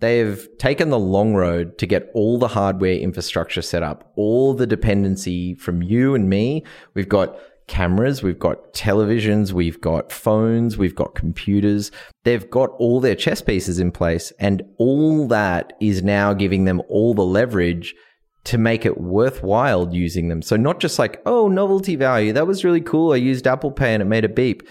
[0.00, 4.66] They've taken the long road to get all the hardware infrastructure set up, all the
[4.66, 6.64] dependency from you and me.
[6.94, 11.90] We've got cameras, we've got televisions, we've got phones, we've got computers.
[12.24, 16.82] They've got all their chess pieces in place, and all that is now giving them
[16.88, 17.94] all the leverage
[18.44, 20.42] to make it worthwhile using them.
[20.42, 23.12] So, not just like, oh, novelty value, that was really cool.
[23.12, 24.62] I used Apple Pay and it made a beep.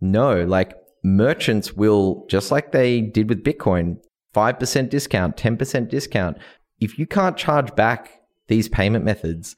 [0.00, 3.96] No, like merchants will, just like they did with Bitcoin,
[4.34, 6.38] 5% discount, 10% discount.
[6.80, 9.56] If you can't charge back these payment methods,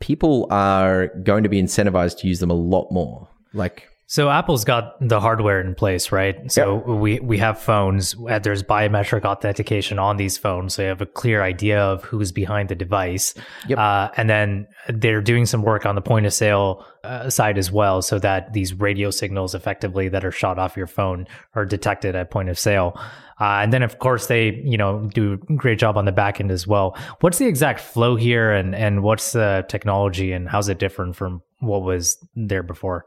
[0.00, 3.28] people are going to be incentivized to use them a lot more.
[3.52, 6.50] Like so Apple's got the hardware in place, right?
[6.50, 6.86] So yep.
[6.86, 8.16] we we have phones.
[8.42, 12.70] There's biometric authentication on these phones, so you have a clear idea of who's behind
[12.70, 13.34] the device.
[13.68, 13.78] Yep.
[13.78, 17.70] Uh, and then they're doing some work on the point of sale uh, side as
[17.70, 22.16] well, so that these radio signals, effectively that are shot off your phone, are detected
[22.16, 22.98] at point of sale.
[23.38, 26.40] Uh, and then, of course, they you know do a great job on the back
[26.40, 26.96] end as well.
[27.20, 31.42] What's the exact flow here, and and what's the technology, and how's it different from
[31.60, 33.04] what was there before?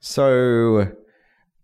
[0.00, 0.92] So,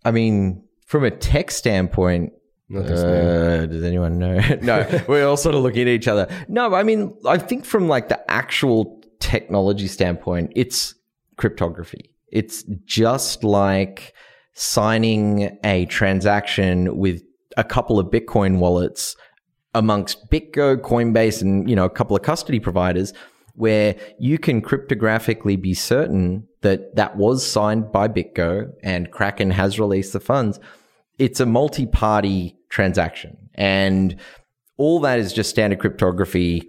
[0.04, 2.32] I mean, from a tech standpoint,
[2.74, 4.38] uh, does anyone know?
[4.62, 6.26] no, we're all sort of looking at each other.
[6.48, 10.94] No, I mean, I think from like the actual technology standpoint, it's
[11.36, 12.10] cryptography.
[12.32, 14.14] It's just like
[14.54, 17.22] signing a transaction with
[17.56, 19.16] a couple of Bitcoin wallets
[19.74, 23.12] amongst BitGo, Coinbase, and you know a couple of custody providers,
[23.54, 29.78] where you can cryptographically be certain that that was signed by BitGo and Kraken has
[29.78, 30.58] released the funds.
[31.18, 34.16] It's a multi-party transaction and
[34.78, 36.68] all that is just standard cryptography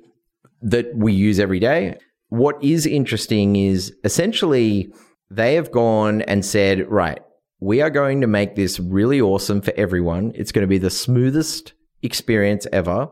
[0.61, 1.97] that we use every day.
[2.29, 4.93] What is interesting is essentially
[5.31, 7.19] they have gone and said, right,
[7.61, 10.33] we are going to make this really awesome for everyone.
[10.35, 13.07] It's going to be the smoothest experience ever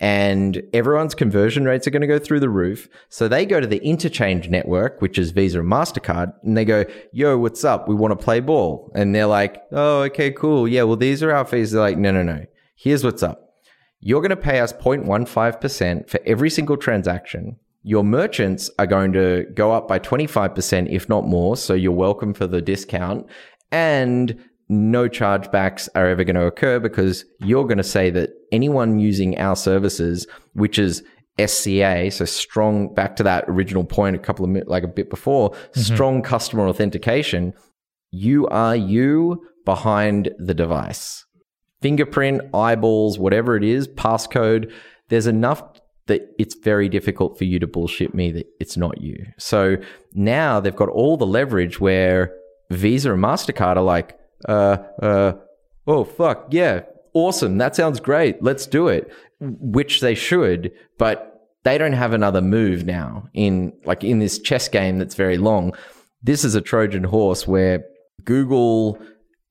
[0.00, 2.88] and everyone's conversion rates are going to go through the roof.
[3.08, 6.84] So they go to the interchange network, which is Visa and MasterCard, and they go,
[7.12, 7.88] Yo, what's up?
[7.88, 8.92] We want to play ball.
[8.94, 10.68] And they're like, Oh, okay, cool.
[10.68, 11.72] Yeah, well, these are our fees.
[11.72, 12.44] They're like, No, no, no.
[12.76, 13.54] Here's what's up.
[14.00, 17.56] you're going to pay us 0.15% for every single transaction.
[17.82, 21.56] Your merchants are going to go up by 25%, if not more.
[21.56, 23.26] So you're welcome for the discount.
[23.72, 28.98] And no chargebacks are ever going to occur because you're going to say that anyone
[28.98, 31.02] using our services, which is
[31.44, 35.08] SCA, so strong, back to that original point a couple of minutes, like a bit
[35.08, 35.80] before, mm-hmm.
[35.80, 37.54] strong customer authentication,
[38.10, 41.24] you are you behind the device.
[41.80, 44.72] Fingerprint, eyeballs, whatever it is, passcode,
[45.08, 45.62] there's enough
[46.06, 49.26] that it's very difficult for you to bullshit me that it's not you.
[49.38, 49.76] So
[50.14, 52.34] now they've got all the leverage where
[52.70, 55.32] Visa and MasterCard are like, uh, uh,
[55.86, 56.82] oh, fuck, yeah,
[57.14, 57.58] awesome.
[57.58, 58.42] That sounds great.
[58.42, 64.04] Let's do it, which they should, but they don't have another move now in like
[64.04, 65.74] in this chess game that's very long.
[66.22, 67.84] This is a Trojan horse where
[68.24, 68.98] Google,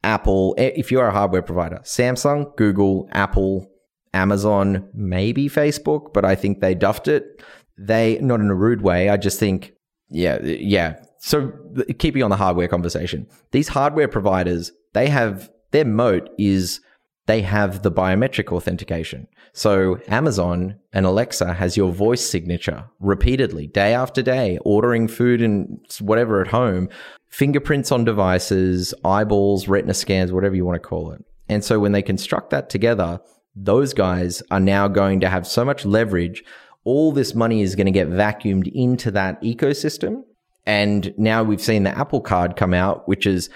[0.03, 3.69] Apple, if you're a hardware provider, Samsung, Google, Apple,
[4.13, 7.41] Amazon, maybe Facebook, but I think they duffed it.
[7.77, 9.73] They, not in a rude way, I just think,
[10.09, 10.99] yeah, yeah.
[11.19, 11.51] So
[11.99, 16.79] keeping on the hardware conversation, these hardware providers, they have their moat is
[17.25, 19.27] they have the biometric authentication.
[19.53, 25.79] So Amazon and Alexa has your voice signature repeatedly, day after day, ordering food and
[25.99, 26.89] whatever at home,
[27.27, 31.23] fingerprints on devices, eyeballs, retina scans, whatever you want to call it.
[31.49, 33.19] And so when they construct that together,
[33.55, 36.43] those guys are now going to have so much leverage.
[36.83, 40.23] All this money is going to get vacuumed into that ecosystem.
[40.67, 43.49] And now we've seen the Apple card come out, which is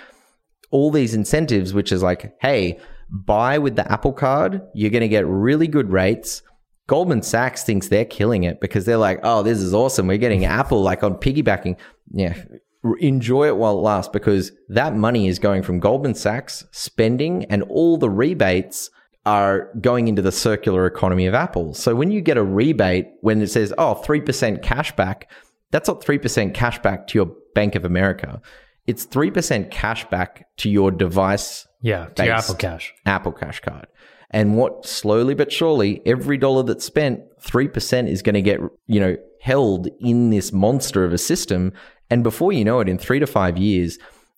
[0.72, 4.62] all these incentives, which is like, hey, buy with the Apple card.
[4.74, 6.42] You're going to get really good rates.
[6.88, 10.08] Goldman Sachs thinks they're killing it because they're like, oh, this is awesome.
[10.08, 11.78] We're getting Apple like on piggybacking.
[12.14, 12.42] Yeah.
[13.00, 17.62] Enjoy it while it lasts because that money is going from Goldman Sachs spending and
[17.64, 18.90] all the rebates
[19.26, 21.74] are going into the circular economy of Apple.
[21.74, 25.30] So when you get a rebate, when it says, oh, 3% cash back,
[25.72, 28.42] that's not 3% cash back to your Bank of America.
[28.88, 31.68] It's 3% cash back to your device.
[31.82, 32.94] Yeah, to your Apple Cash.
[33.06, 33.88] Apple Cash card.
[34.30, 39.00] And what slowly but surely, every dollar that's spent, 3% is going to get, you
[39.00, 41.74] know, held in this monster of a system.
[42.10, 43.98] And before you know it, in three to five years,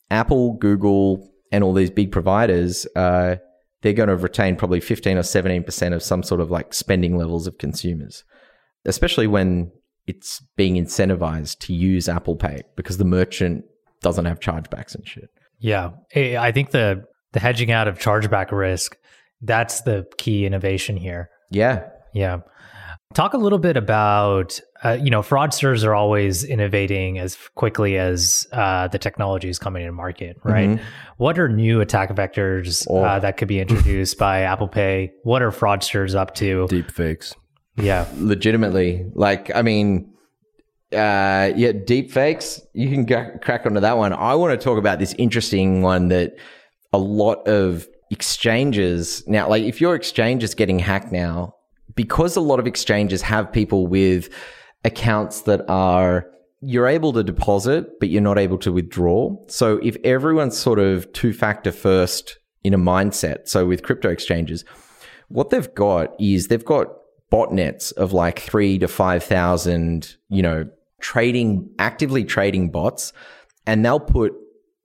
[0.10, 3.36] Apple, Google, and all these big providers, uh,
[3.82, 7.46] they're going to retain probably 15 or 17% of some sort of like spending levels
[7.46, 8.24] of consumers,
[8.86, 9.72] especially when
[10.08, 13.66] it's being incentivized to use Apple Pay because the merchant
[14.02, 15.30] doesn't have chargebacks and shit.
[15.60, 15.92] Yeah.
[16.16, 18.98] I think the, the hedging out of chargeback risk,
[19.42, 21.30] that's the key innovation here.
[21.50, 21.88] Yeah.
[22.14, 22.40] Yeah.
[23.14, 28.48] Talk a little bit about, uh, you know, fraudsters are always innovating as quickly as
[28.52, 30.70] uh, the technology is coming to market, right?
[30.70, 30.84] Mm-hmm.
[31.18, 33.04] What are new attack vectors oh.
[33.04, 35.12] uh, that could be introduced by Apple Pay?
[35.24, 36.66] What are fraudsters up to?
[36.68, 37.36] Deep fakes.
[37.76, 38.08] Yeah.
[38.18, 39.06] Legitimately.
[39.14, 40.14] Like, I mean,
[40.92, 42.62] uh, yeah, deep fakes.
[42.74, 43.06] You can
[43.40, 44.14] crack onto that one.
[44.14, 46.36] I want to talk about this interesting one that
[46.92, 51.56] a lot of exchanges now, like if your exchange is getting hacked now,
[51.96, 54.30] because a lot of exchanges have people with
[54.86, 56.28] accounts that are
[56.62, 59.36] you're able to deposit, but you're not able to withdraw.
[59.48, 64.64] So if everyone's sort of two factor first in a mindset, so with crypto exchanges,
[65.28, 66.88] what they've got is they've got
[67.34, 70.70] botnets of like three to 5,000, you know,
[71.02, 73.12] trading, actively trading bots,
[73.66, 74.34] and they'll put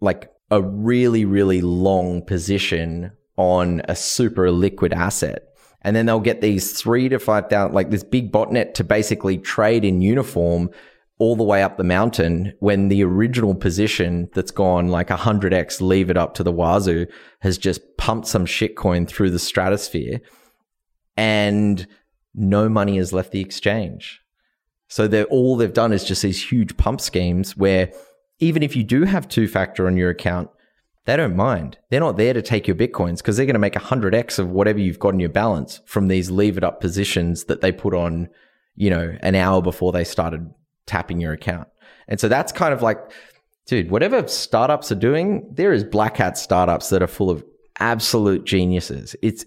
[0.01, 5.43] like a really, really long position on a super liquid asset.
[5.83, 9.85] And then they'll get these three to 5,000, like this big botnet to basically trade
[9.85, 10.71] in uniform
[11.19, 16.11] all the way up the mountain when the original position that's gone like 100x leave
[16.11, 17.07] it up to the wazoo
[17.41, 20.21] has just pumped some shitcoin through the stratosphere.
[21.17, 21.87] And
[22.35, 24.21] no money has left the exchange.
[24.89, 27.93] So they're all they've done is just these huge pump schemes where
[28.39, 30.51] even if you do have two factor on your account,
[31.05, 31.79] they don't mind.
[31.91, 34.79] They're not there to take your bitcoins because they're going to make 100x of whatever
[34.79, 38.29] you've got in your balance from these leave it up positions that they put on,
[38.77, 40.51] you know, an hour before they started
[40.87, 41.69] tapping your account.
[42.09, 42.99] And so that's kind of like,
[43.67, 47.45] dude, whatever startups are doing, there is black hat startups that are full of
[47.79, 49.17] absolute geniuses.
[49.23, 49.45] It's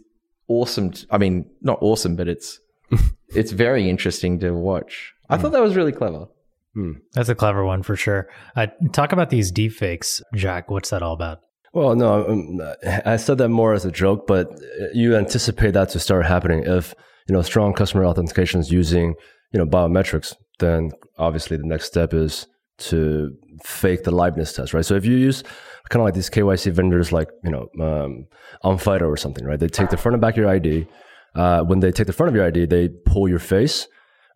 [0.47, 0.93] awesome.
[1.09, 2.59] I mean, not awesome, but it's
[3.29, 5.13] it's very interesting to watch.
[5.29, 5.41] I mm.
[5.41, 6.27] thought that was really clever.
[6.73, 6.93] Hmm.
[7.13, 8.29] That's a clever one for sure.
[8.55, 10.69] Uh, talk about these deepfakes, Jack.
[10.69, 11.41] What's that all about?
[11.73, 12.61] Well, no, um,
[13.05, 14.47] I said that more as a joke, but
[14.93, 16.93] you anticipate that to start happening if
[17.27, 19.15] you know strong customer authentication is using
[19.51, 20.35] you know biometrics.
[20.59, 22.47] Then obviously the next step is
[22.79, 24.85] to fake the liveness test, right?
[24.85, 25.43] So if you use
[25.89, 28.27] kind of like these KYC vendors, like you know um,
[28.63, 29.59] Onfido or something, right?
[29.59, 30.87] They take the front and back of your ID,
[31.35, 33.87] uh, when they take the front of your ID, they pull your face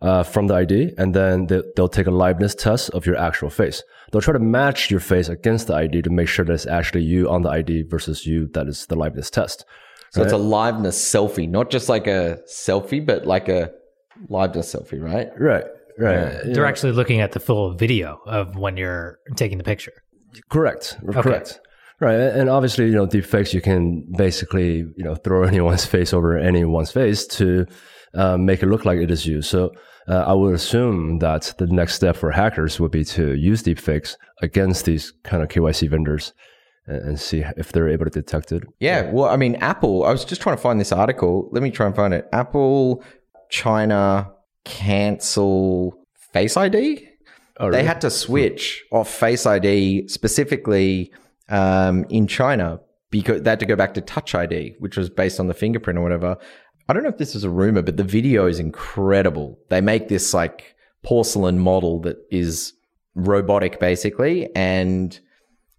[0.02, 3.50] uh, from the ID, and then they, they'll take a liveness test of your actual
[3.50, 3.84] face.
[4.12, 7.04] They'll try to match your face against the ID to make sure that it's actually
[7.04, 9.66] you on the ID versus you that is the liveness test.
[10.12, 13.72] So it's a liveness selfie, not just like a selfie, but like a
[14.30, 15.28] liveness selfie, right?
[15.38, 15.66] Right,
[15.98, 16.46] right.
[16.46, 19.91] You They're know, actually looking at the full video of when you're taking the picture.
[20.50, 21.60] correct, correct.
[22.02, 26.38] Right, and obviously, you know, deepfakes you can basically, you know, throw anyone's face over
[26.38, 27.66] anyone's face to
[28.14, 29.41] uh, make it look like it is you.
[29.41, 29.72] So
[30.08, 34.16] uh, I would assume that the next step for hackers would be to use deepfakes
[34.41, 36.34] against these kind of KYC vendors
[36.88, 38.64] and, see if they're able to detect it.
[38.80, 39.10] Yeah.
[39.10, 41.50] Well, I mean, Apple, I was just trying to find this article.
[41.52, 42.28] Let me try and find it.
[42.32, 43.04] Apple,
[43.50, 44.32] China
[44.66, 45.98] cancel
[46.34, 47.08] Face ID.
[47.60, 51.12] Oh, They had to switch off Face ID specifically
[51.50, 52.80] um, in China
[53.12, 55.98] because they had to go back to Touch ID, which was based on the fingerprint
[56.00, 56.38] or whatever.
[56.89, 59.58] I don't know if this is a rumor, but the video is incredible.
[59.70, 62.74] They make this like porcelain model that is
[63.16, 65.18] robotic basically, and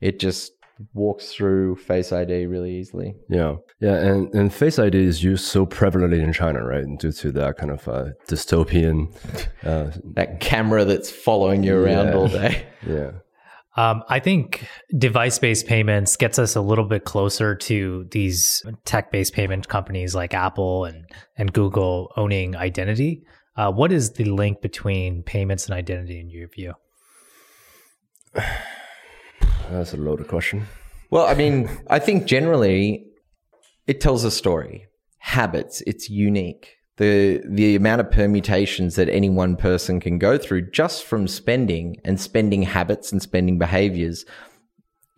[0.01, 0.53] it just
[0.95, 3.15] walks through Face ID really easily.
[3.29, 6.85] Yeah, yeah, and, and Face ID is used so prevalently in China, right?
[6.99, 9.15] Due to that kind of uh, dystopian,
[9.65, 12.15] uh, That camera that's following you around Yeah.
[12.15, 12.67] all day.
[12.87, 13.11] yeah,
[13.77, 14.67] Um, I think
[14.97, 20.87] device-based payments gets us a little bit closer to these tech-based payment companies like Apple
[20.87, 21.05] and
[21.37, 23.23] and Google owning identity.
[23.57, 26.75] Uh, what is the link between payments and identity in your view?
[29.71, 30.67] that's a loaded question.
[31.11, 33.07] Well, I mean, I think generally
[33.87, 34.89] it tells a story.
[35.19, 36.76] Habits, it's unique.
[36.97, 42.01] The the amount of permutations that any one person can go through just from spending
[42.05, 44.25] and spending habits and spending behaviors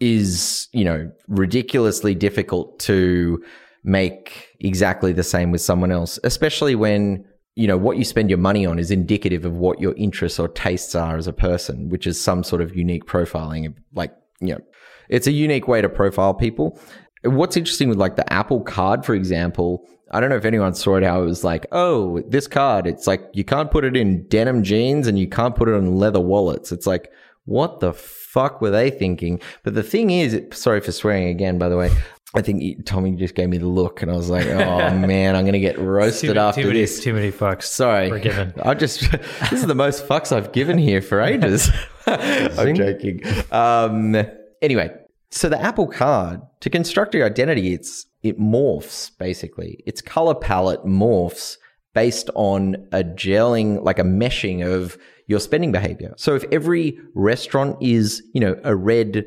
[0.01, 3.43] is, you know, ridiculously difficult to
[3.85, 7.25] make exactly the same with someone else, especially when
[7.55, 10.49] you know what you spend your money on is indicative of what your interests or
[10.49, 13.75] tastes are as a person, which is some sort of unique profiling.
[13.95, 14.61] Like, you know,
[15.09, 16.79] it's a unique way to profile people.
[17.23, 20.97] What's interesting with like the Apple card, for example, I don't know if anyone saw
[20.97, 24.27] it how it was like, oh, this card, it's like you can't put it in
[24.29, 26.73] denim jeans and you can't put it in leather wallets.
[26.73, 27.11] It's like,
[27.45, 29.41] what the fuck were they thinking?
[29.63, 31.91] But the thing is, sorry for swearing again, by the way.
[32.35, 35.47] I think Tommy just gave me the look, and I was like, "Oh man, I'm
[35.47, 37.63] gonna get roasted too, after too many, this." too many fucks.
[37.63, 38.53] Sorry, Forgiven.
[38.63, 41.71] I just this is the most fucks I've given here for ages.
[42.07, 43.23] I'm joking.
[43.51, 44.15] Um,
[44.61, 44.95] anyway,
[45.31, 49.83] so the Apple Card to construct your identity, it's it morphs basically.
[49.87, 51.57] Its color palette morphs
[51.95, 56.15] based on a gelling, like a meshing of your spending behavior.
[56.17, 59.27] So if every restaurant is, you know, a red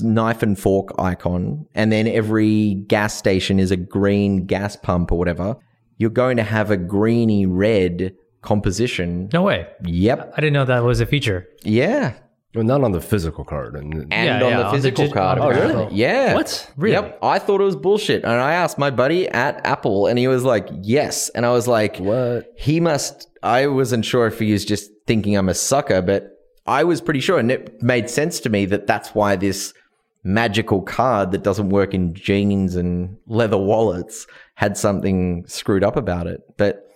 [0.00, 5.18] knife and fork icon, and then every gas station is a green gas pump or
[5.18, 5.56] whatever,
[5.98, 9.28] you're going to have a greeny red composition.
[9.32, 9.66] No way.
[9.84, 10.34] Yep.
[10.36, 11.48] I didn't know that was a feature.
[11.62, 12.14] Yeah.
[12.54, 13.74] Well, not on the physical card.
[13.74, 15.38] And, And Yeah, on yeah, the on the physical card.
[15.38, 15.84] Oh, on the apparently.
[15.86, 15.98] digital.
[15.98, 16.34] Yeah.
[16.34, 16.72] What?
[16.76, 16.92] Really?
[16.94, 17.18] Yep.
[17.22, 18.22] I thought it was bullshit.
[18.22, 21.30] And I asked my buddy at Apple, and he was like, yes.
[21.30, 22.52] And I was like, what?
[22.56, 26.30] he must i wasn't sure if he was just thinking i'm a sucker but
[26.66, 29.74] i was pretty sure and it made sense to me that that's why this
[30.22, 36.26] magical card that doesn't work in jeans and leather wallets had something screwed up about
[36.26, 36.88] it but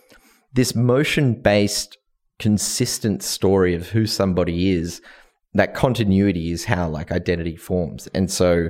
[0.54, 1.98] this motion based
[2.38, 5.02] consistent story of who somebody is
[5.54, 8.68] that continuity is how like identity forms and so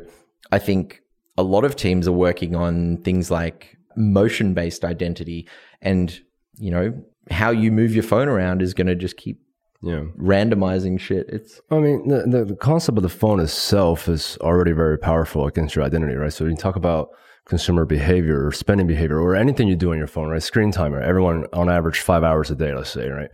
[0.52, 1.00] i think
[1.36, 5.48] a lot of teams are working on things like motion based identity
[5.82, 6.20] and
[6.56, 6.92] you know
[7.30, 9.40] how you move your phone around is going to just keep
[9.82, 10.04] Yeah.
[10.16, 14.72] randomizing shit it's I mean, the, the, the concept of the phone itself is already
[14.72, 16.32] very powerful against your identity, right?
[16.32, 17.10] So when you talk about
[17.44, 20.42] consumer behavior or spending behavior or anything you do on your phone, right?
[20.42, 21.04] Screen time, right?
[21.04, 23.30] Everyone on average five hours a day, let's say, right?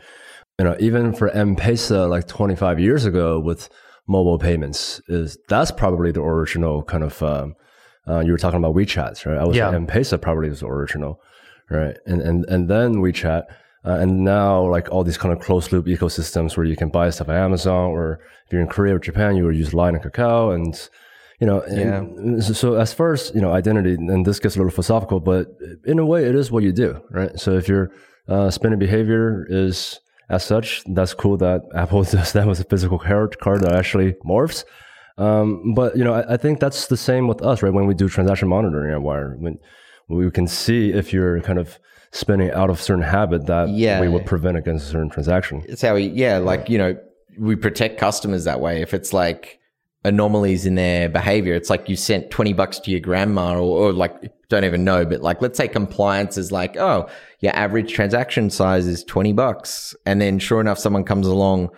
[0.59, 3.69] You know, even for M-Pesa like 25 years ago with
[4.07, 7.57] mobile payments is that's probably the original kind of, um,
[8.07, 9.39] uh, you were talking about WeChat, right?
[9.39, 9.71] I was Yeah.
[9.71, 11.21] M-Pesa probably was original,
[11.71, 11.97] right?
[12.07, 13.45] And, and, and then WeChat,
[13.87, 17.11] uh, and now, like all these kind of closed loop ecosystems where you can buy
[17.11, 20.03] stuff on Amazon, or if you're in Korea or Japan, you would use Line and
[20.03, 20.89] Kakao, and
[21.39, 24.59] you know, and so, so as far as you know, identity, and this gets a
[24.59, 25.49] little philosophical, but
[25.85, 27.39] in a way, it is what you do, right?
[27.39, 27.91] So if your
[28.27, 32.99] uh, spending behavior is as such, that's cool that Apple does that with a physical
[32.99, 34.65] card card that actually morphs.
[35.19, 37.73] Um, but you know, I, I think that's the same with us, right?
[37.73, 39.59] When we do transaction monitoring at Wyre, when
[40.09, 41.79] we can see if you're kind of
[42.11, 44.01] spending out of certain habit that Yeah.
[44.01, 45.63] we would prevent against a certain transaction.
[45.69, 46.97] it's how we yeah like you know
[47.39, 49.59] we protect customers that way if it's like
[50.05, 51.55] anomalies in their behavior.
[51.55, 55.05] It's like you sent 20 bucks to your grandma or, or like, don't even know,
[55.05, 57.09] but like, let's say compliance is like, oh,
[57.41, 59.95] your average transaction size is 20 bucks.
[60.05, 61.71] And then sure enough, someone comes along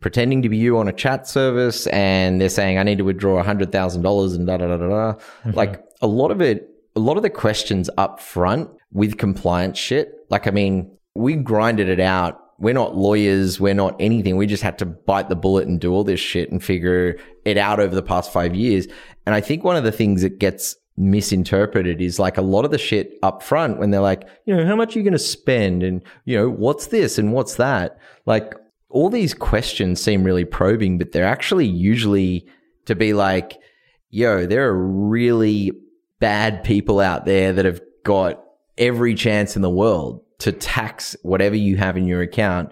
[0.00, 3.42] pretending to be you on a chat service and they're saying, I need to withdraw
[3.42, 5.12] $100,000 and da da da da da.
[5.12, 5.50] Mm-hmm.
[5.52, 10.12] Like a lot of it, a lot of the questions up front with compliance shit,
[10.30, 13.60] like, I mean, we grinded it out we're not lawyers.
[13.60, 14.38] We're not anything.
[14.38, 17.58] We just had to bite the bullet and do all this shit and figure it
[17.58, 18.88] out over the past five years.
[19.26, 22.70] And I think one of the things that gets misinterpreted is like a lot of
[22.70, 25.18] the shit up front when they're like, you know, how much are you going to
[25.18, 25.82] spend?
[25.82, 27.98] And, you know, what's this and what's that?
[28.24, 28.54] Like
[28.88, 32.46] all these questions seem really probing, but they're actually usually
[32.86, 33.60] to be like,
[34.08, 35.72] yo, there are really
[36.18, 38.42] bad people out there that have got
[38.78, 42.70] every chance in the world to tax whatever you have in your account,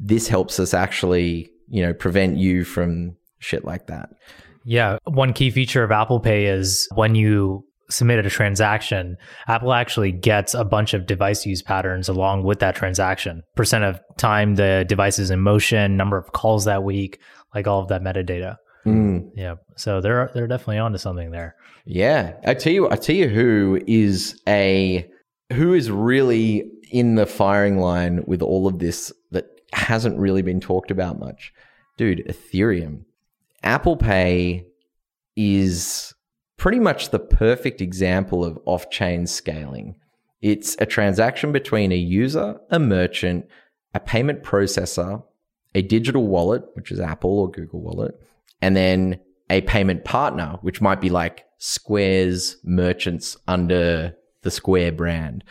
[0.00, 4.08] this helps us actually, you know, prevent you from shit like that.
[4.64, 4.98] Yeah.
[5.04, 9.16] One key feature of Apple Pay is when you submitted a transaction,
[9.46, 13.44] Apple actually gets a bunch of device use patterns along with that transaction.
[13.54, 17.20] Percent of time the device is in motion, number of calls that week,
[17.54, 18.56] like all of that metadata.
[18.84, 19.30] Mm.
[19.36, 19.54] Yeah.
[19.76, 21.54] So they're they're definitely onto something there.
[21.84, 22.34] Yeah.
[22.44, 25.08] I tell you I tell you who is a
[25.52, 30.60] who is really in the firing line with all of this that hasn't really been
[30.60, 31.52] talked about much.
[31.96, 33.04] Dude, Ethereum.
[33.62, 34.66] Apple Pay
[35.34, 36.14] is
[36.56, 39.96] pretty much the perfect example of off chain scaling.
[40.42, 43.46] It's a transaction between a user, a merchant,
[43.94, 45.22] a payment processor,
[45.74, 48.14] a digital wallet, which is Apple or Google Wallet,
[48.60, 55.44] and then a payment partner, which might be like Square's merchants under the Square brand.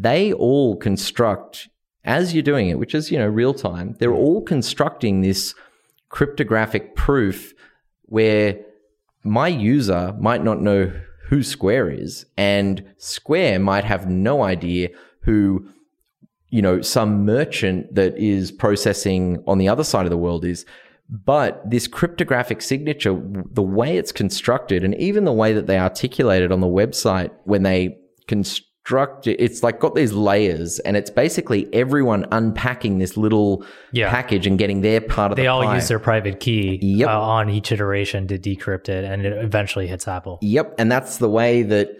[0.00, 1.68] They all construct
[2.04, 3.96] as you're doing it, which is, you know, real time.
[3.98, 4.16] They're mm.
[4.16, 5.54] all constructing this
[6.08, 7.52] cryptographic proof
[8.04, 8.58] where
[9.22, 10.90] my user might not know
[11.26, 14.88] who Square is and Square might have no idea
[15.22, 15.68] who
[16.48, 20.66] you know some merchant that is processing on the other side of the world is
[21.08, 23.16] but this cryptographic signature
[23.52, 27.30] the way it's constructed and even the way that they articulate it on the website
[27.44, 27.96] when they
[28.26, 28.69] construct
[29.26, 34.10] it, it's like got these layers, and it's basically everyone unpacking this little yeah.
[34.10, 35.74] package and getting their part of the they the all pie.
[35.74, 37.08] use their private key yep.
[37.08, 40.38] uh, on each iteration to decrypt it, and it eventually hits Apple.
[40.42, 41.90] Yep, and that's the way that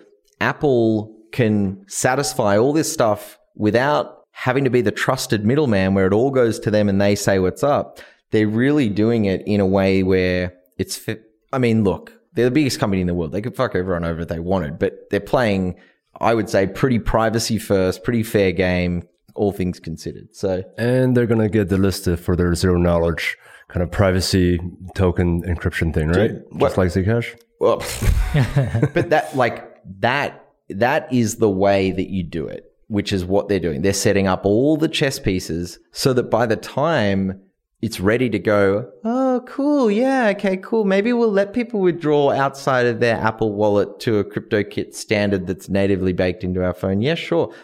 [0.41, 6.12] Apple can satisfy all this stuff without having to be the trusted middleman where it
[6.12, 8.01] all goes to them and they say what's up.
[8.30, 11.24] They're really doing it in a way where it's fit.
[11.53, 13.32] I mean, look, they're the biggest company in the world.
[13.32, 15.76] They could fuck everyone over if they wanted, but they're playing
[16.18, 20.34] I would say pretty privacy first, pretty fair game, all things considered.
[20.34, 23.36] So, and they're going to get delisted for their zero knowledge
[23.68, 24.58] kind of privacy
[24.94, 26.32] token encryption thing, right?
[26.32, 27.40] Dude, Just like Zcash.
[27.61, 27.76] Well,
[28.94, 33.48] but that like that that is the way that you do it, which is what
[33.48, 33.82] they're doing.
[33.82, 37.40] They're setting up all the chess pieces so that by the time
[37.83, 38.91] it's ready to go.
[39.05, 39.91] Oh, cool.
[39.91, 40.33] Yeah.
[40.37, 40.85] Okay, cool.
[40.85, 45.68] Maybe we'll let people withdraw outside of their Apple wallet to a CryptoKit standard that's
[45.68, 47.01] natively baked into our phone.
[47.01, 47.55] Yeah, sure.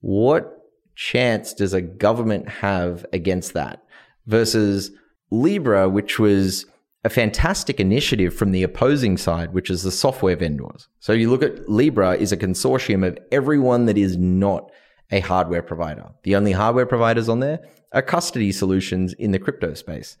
[0.00, 0.52] What
[0.94, 3.82] chance does a government have against that
[4.26, 4.90] versus
[5.30, 6.66] Libra, which was
[7.04, 10.88] a fantastic initiative from the opposing side, which is the software vendors.
[10.98, 14.70] So you look at Libra is a consortium of everyone that is not
[15.10, 16.10] a hardware provider.
[16.24, 17.60] The only hardware providers on there
[17.92, 20.16] are custody solutions in the crypto space.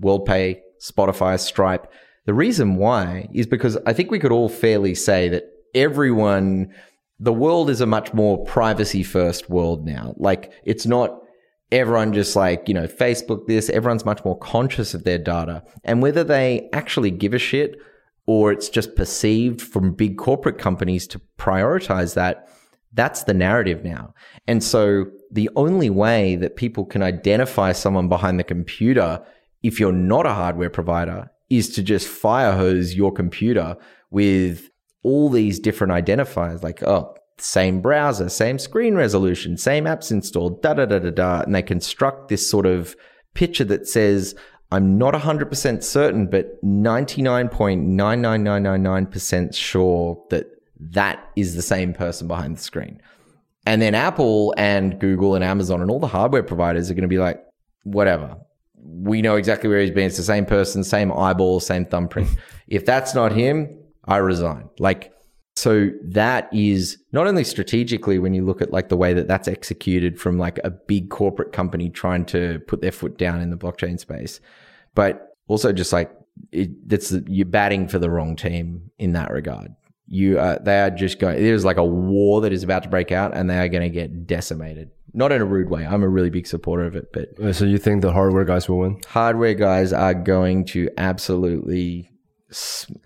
[0.00, 1.90] WorldPay, Spotify, Stripe.
[2.26, 6.72] The reason why is because I think we could all fairly say that everyone,
[7.18, 10.14] the world is a much more privacy first world now.
[10.16, 11.18] Like it's not
[11.70, 15.62] everyone just like, you know, Facebook this, everyone's much more conscious of their data.
[15.84, 17.76] And whether they actually give a shit
[18.26, 22.48] or it's just perceived from big corporate companies to prioritize that,
[22.94, 24.14] that's the narrative now.
[24.46, 29.24] And so the only way that people can identify someone behind the computer,
[29.62, 33.76] if you're not a hardware provider, is to just fire hose your computer
[34.10, 34.68] with
[35.02, 40.74] all these different identifiers like, oh, same browser, same screen resolution, same apps installed, da
[40.74, 41.40] da da da da.
[41.40, 42.96] And they construct this sort of
[43.34, 44.34] picture that says,
[44.70, 50.46] I'm not 100% certain, but 99.99999% sure that
[50.90, 53.00] that is the same person behind the screen.
[53.66, 57.08] And then Apple and Google and Amazon and all the hardware providers are going to
[57.08, 57.42] be like,
[57.84, 58.36] whatever.
[58.76, 60.06] We know exactly where he's been.
[60.06, 62.28] It's the same person, same eyeball, same thumbprint.
[62.66, 64.68] if that's not him, I resign.
[64.78, 65.12] Like,
[65.54, 69.46] so that is not only strategically when you look at like the way that that's
[69.46, 73.56] executed from like a big corporate company trying to put their foot down in the
[73.56, 74.40] blockchain space,
[74.94, 76.10] but also just like
[76.50, 79.74] it, that's you're batting for the wrong team in that regard.
[80.14, 81.42] You uh, they are just going.
[81.42, 83.88] There's like a war that is about to break out, and they are going to
[83.88, 84.90] get decimated.
[85.14, 85.86] Not in a rude way.
[85.86, 88.68] I'm a really big supporter of it, but Uh, So you think the hardware guys
[88.68, 88.98] will win?
[89.08, 92.10] hardware guys are going to absolutely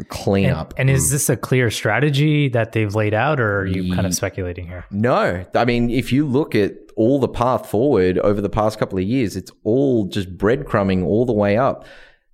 [0.08, 0.74] clean And, up.
[0.76, 4.12] and is this a clear strategy that they've laid out, or are you kind of
[4.14, 4.84] speculating here?
[4.90, 8.98] No, I mean, if you look at all the path forward over the past couple
[8.98, 11.84] of years, it's all just breadcrumbing all the way up.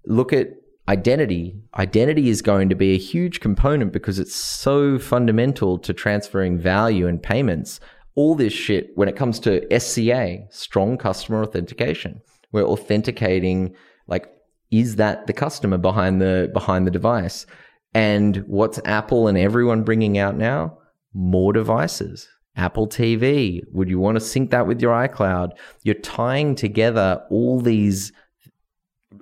[0.07, 0.49] Look at
[0.93, 1.55] identity.
[1.78, 7.07] Identity is going to be a huge component because it's so fundamental to transferring value
[7.09, 7.80] and payments.
[8.14, 12.20] All this shit, when it comes to SCA, strong customer authentication,
[12.53, 13.74] we're authenticating
[14.07, 14.28] like,
[14.70, 17.47] is that the customer behind the behind the device?
[17.95, 20.78] And what's Apple and everyone bringing out now?
[21.14, 22.28] More devices.
[22.55, 23.62] Apple TV.
[23.72, 25.53] Would you want to sync that with your iCloud?
[25.84, 28.12] You're tying together all these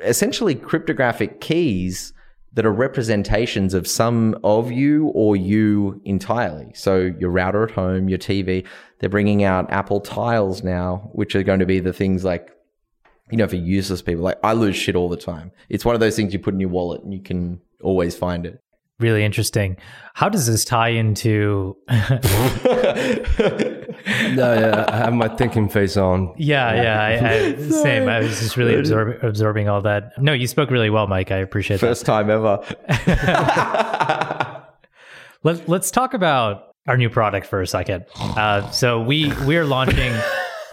[0.03, 2.13] essentially cryptographic keys
[2.53, 6.73] that are representations of some of you or you entirely.
[6.75, 8.67] So your router at home, your TV,
[8.99, 12.51] they're bringing out Apple tiles now, which are going to be the things like,
[13.31, 14.25] you know, for useless people.
[14.25, 15.53] Like I lose shit all the time.
[15.69, 18.45] It's one of those things you put in your wallet and you can always find
[18.45, 18.61] it.
[18.99, 19.77] Really interesting.
[20.15, 21.77] How does this tie into?
[24.07, 26.35] No, yeah, I have my thinking face on.
[26.37, 28.09] Yeah, yeah, I, I, same.
[28.09, 30.13] I was just really absorb, absorbing all that.
[30.19, 31.31] No, you spoke really well, Mike.
[31.31, 31.87] I appreciate that.
[31.87, 32.61] First time ever.
[35.43, 38.05] Let, let's talk about our new product for a second.
[38.19, 40.13] Uh, so we we are launching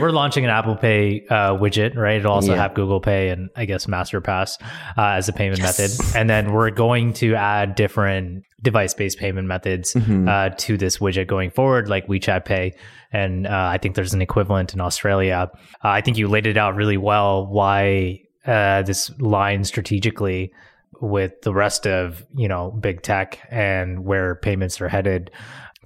[0.00, 2.16] we're launching an Apple Pay uh, widget, right?
[2.18, 2.62] It'll also Yeah.
[2.62, 4.60] have Google Pay and I guess MasterPass
[4.98, 9.94] uh, as a payment method, and then we're going to add different device-based payment methods
[9.94, 12.72] uh, to this widget going forward, like WeChat Pay,
[13.12, 15.50] and uh, I think there's an equivalent in Australia.
[15.84, 20.52] Uh, I think you laid it out really well why uh, this line strategically
[21.00, 25.30] with the rest of you know big tech and where payments are headed.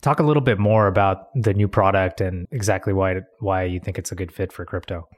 [0.00, 3.98] Talk a little bit more about the new product and exactly why why you think
[3.98, 5.08] it's a good fit for crypto.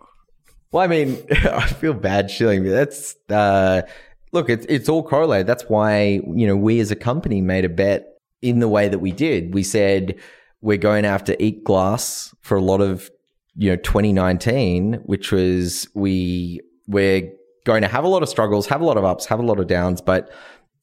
[0.72, 2.64] Well, I mean, I feel bad shilling.
[2.64, 3.82] That's uh,
[4.32, 5.46] look, it's it's all correlated.
[5.46, 8.06] That's why you know we as a company made a bet
[8.42, 9.54] in the way that we did.
[9.54, 10.18] We said
[10.60, 13.10] we're going after Eat Glass for a lot of
[13.56, 17.30] you know 2019, which was we we're
[17.64, 19.60] going to have a lot of struggles, have a lot of ups, have a lot
[19.60, 20.30] of downs, but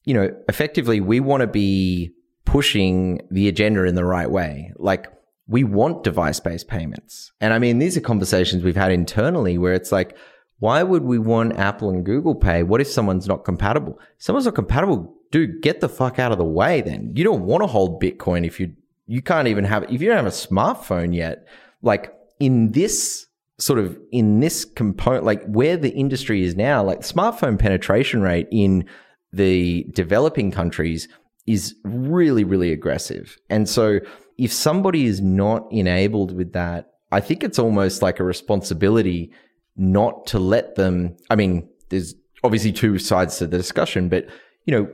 [0.05, 2.11] you know, effectively, we want to be
[2.47, 4.71] pushing the agenda in the right way.
[4.77, 5.07] Like
[5.47, 7.31] we want device based payments.
[7.41, 10.17] And I mean, these are conversations we've had internally where it's like,
[10.59, 12.63] why would we want Apple and Google Pay?
[12.63, 13.99] What if someone's not compatible?
[14.17, 15.13] Someone's not compatible.
[15.29, 17.11] Dude, get the fuck out of the way then.
[17.15, 18.73] You don't want to hold Bitcoin if you,
[19.07, 21.45] you can't even have, if you don't have a smartphone yet.
[21.81, 23.27] Like in this
[23.59, 28.47] sort of, in this component, like where the industry is now, like smartphone penetration rate
[28.51, 28.85] in
[29.33, 31.09] the developing countries
[31.47, 33.37] is really, really aggressive.
[33.49, 33.99] And so
[34.37, 39.31] if somebody is not enabled with that, I think it's almost like a responsibility
[39.77, 41.15] not to let them.
[41.29, 44.27] I mean, there's obviously two sides to the discussion, but
[44.65, 44.87] you know,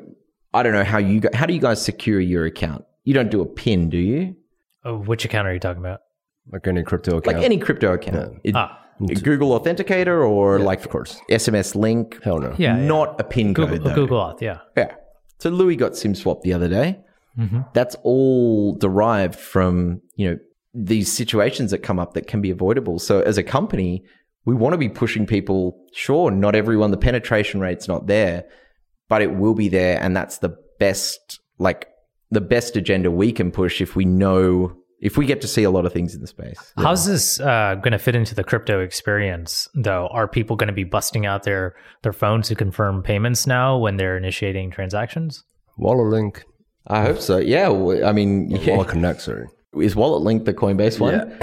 [0.53, 2.85] I don't know how you how do you guys secure your account?
[3.03, 4.35] You don't do a pin, do you?
[4.85, 6.01] Oh, which account are you talking about?
[6.51, 7.37] Like any crypto account.
[7.37, 8.79] Like any crypto account, It- Ah,
[9.23, 11.19] Google Authenticator or like of course.
[11.29, 12.21] SMS Link.
[12.23, 12.53] Hell no.
[12.57, 12.85] yeah, yeah.
[12.85, 13.87] not a pin Google, code.
[13.87, 13.95] though.
[13.95, 14.59] Google Auth, yeah.
[14.77, 14.93] Yeah.
[15.43, 17.01] So Louis got SIM swapped the other day.
[17.37, 17.63] Mm-hmm.
[17.73, 20.37] That's all derived from, you know,
[20.73, 22.97] these situations that come up that can be avoidable.
[22.97, 24.05] So as a company,
[24.45, 25.77] we want to be pushing people.
[25.91, 28.45] Sure, not everyone, the penetration rate's not there,
[29.09, 30.01] but it will be there.
[30.01, 31.89] And that's the best, like
[32.31, 34.73] the best agenda we can push if we know,
[35.03, 36.73] if we get to see a lot of things in the space.
[36.77, 40.07] How's this uh, going to fit into the crypto experience, though?
[40.07, 43.97] Are people going to be busting out their their phones to confirm payments now when
[43.97, 45.43] they're initiating transactions?
[45.77, 46.45] Wallet Link.
[46.87, 47.37] I hope so.
[47.37, 47.67] Yeah.
[47.67, 48.75] well, I mean, yeah.
[48.75, 49.47] Wallet Connect, sorry.
[49.77, 51.37] Is Wallet Link the Coinbase one?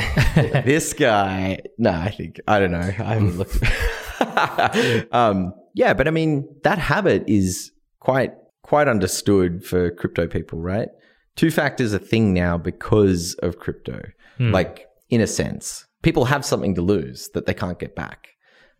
[0.64, 2.78] this guy, no, I think I don't know.
[2.78, 5.12] I haven't looked.
[5.12, 8.32] um, yeah, but I mean that habit is quite
[8.62, 10.88] quite understood for crypto people, right?
[11.40, 14.02] Two factors a thing now because of crypto.
[14.38, 18.28] Like in a sense, people have something to lose that they can't get back,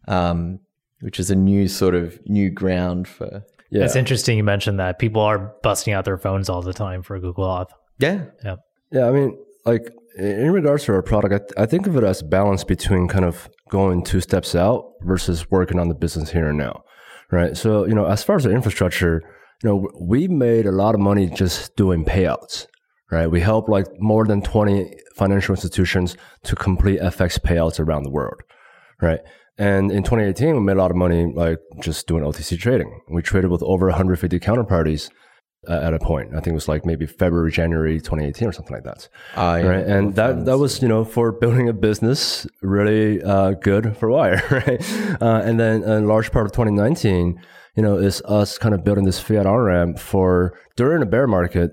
[0.08, 0.58] um,
[1.00, 3.44] which is a new sort of new ground for.
[3.70, 3.84] Yeah.
[3.84, 7.18] It's interesting you mentioned that people are busting out their phones all the time for
[7.18, 7.70] Google Auth.
[7.98, 8.56] Yeah, Yeah.
[8.92, 12.04] Yeah, I mean, like in regards to our product, I, th- I think of it
[12.04, 16.50] as balance between kind of going two steps out versus working on the business here
[16.50, 16.84] and now,
[17.30, 17.56] right?
[17.56, 19.22] So, you know, as far as the infrastructure,
[19.62, 22.66] you know, we made a lot of money just doing payouts,
[23.11, 23.26] right?
[23.26, 28.40] We helped like more than 20 financial institutions to complete FX payouts around the world,
[29.02, 29.20] right?
[29.58, 33.00] And in 2018, we made a lot of money like just doing OTC trading.
[33.11, 35.11] We traded with over 150 counterparties
[35.68, 36.30] uh, at a point.
[36.30, 39.08] I think it was like maybe February, January 2018 or something like that.
[39.36, 39.68] Yeah.
[39.68, 39.86] Right.
[39.86, 44.42] And that, that was, you know, for building a business, really uh, good for Wyre.
[44.50, 44.80] Right.
[45.20, 47.38] Uh, and then a large part of 2019,
[47.80, 51.26] you know, is us kind of building this fiat on ramp for during a bear
[51.26, 51.70] market,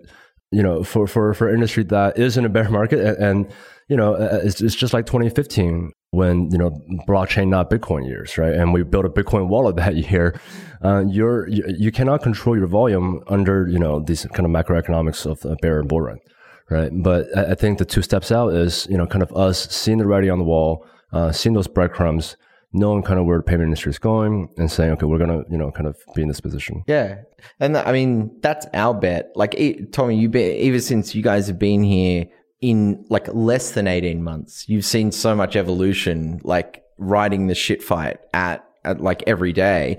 [0.51, 3.01] you know, for, for, for industry that is in a bear market.
[3.05, 3.53] And, and
[3.89, 6.71] you know, it's, it's just like 2015 when you know
[7.09, 8.53] blockchain not bitcoin years right?
[8.53, 10.39] And we built a bitcoin wallet that year.
[10.81, 15.25] Uh, you're you, you, cannot control your volume under you know these kind of macroeconomics
[15.29, 16.19] of a bear and bull run
[16.69, 16.91] right?
[16.93, 19.97] But I, I, think the two steps out is you know kind of us seeing
[19.97, 22.37] the writing on the wall uh, seeing those breadcrumbs
[22.73, 25.57] knowing kind of where the payment industry is going and saying okay we're gonna you
[25.57, 27.15] know kind of be in this position yeah
[27.59, 29.55] and i mean that's our bet like
[29.91, 32.27] tommy you bet ever since you guys have been here
[32.61, 37.83] in like less than 18 months, you've seen so much evolution, like riding the shit
[37.83, 39.97] fight at, at like every day.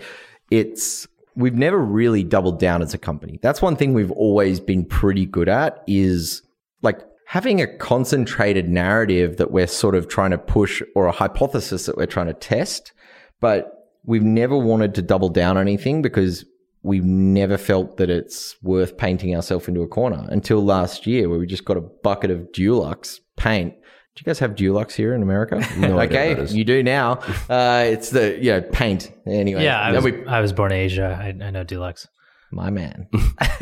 [0.51, 1.07] It's,
[1.37, 3.39] we've never really doubled down as a company.
[3.43, 6.43] That's one thing we've always been pretty good at is
[6.83, 11.85] like having a concentrated narrative that we're sort of trying to push or a hypothesis
[11.85, 12.93] that we're trying to test.
[13.39, 16.47] But we've never wanted to double down on anything because
[16.83, 21.39] we've never felt that it's worth painting ourselves into a corner until last year where
[21.39, 23.75] we just got a bucket of Dulux paint.
[23.75, 25.63] Do you guys have Dulux here in America?
[25.77, 27.21] No okay, you do now.
[27.51, 29.65] Uh, it's the you know paint anyway.
[29.65, 31.17] Yeah, I was, we, I was born in Asia.
[31.21, 32.07] I, I know Dulux.
[32.51, 33.07] My man.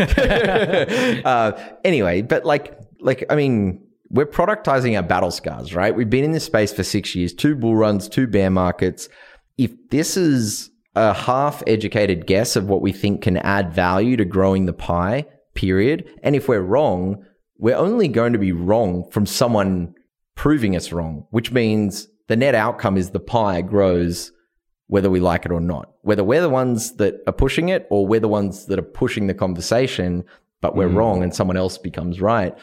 [1.25, 1.53] uh,
[1.85, 5.94] anyway, but like like I mean, we're productizing our battle scars, right?
[5.94, 9.09] We've been in this space for six years, two bull runs, two bear markets.
[9.59, 14.24] If this is a half educated guess of what we think can add value to
[14.24, 16.09] growing the pie, period.
[16.22, 17.24] And if we're wrong,
[17.59, 19.94] we're only going to be wrong from someone
[20.34, 24.32] proving us wrong, which means the net outcome is the pie grows
[24.88, 25.92] whether we like it or not.
[26.03, 29.26] Whether we're the ones that are pushing it or we're the ones that are pushing
[29.26, 30.24] the conversation,
[30.61, 30.97] but we're mm.
[30.97, 32.57] wrong and someone else becomes right.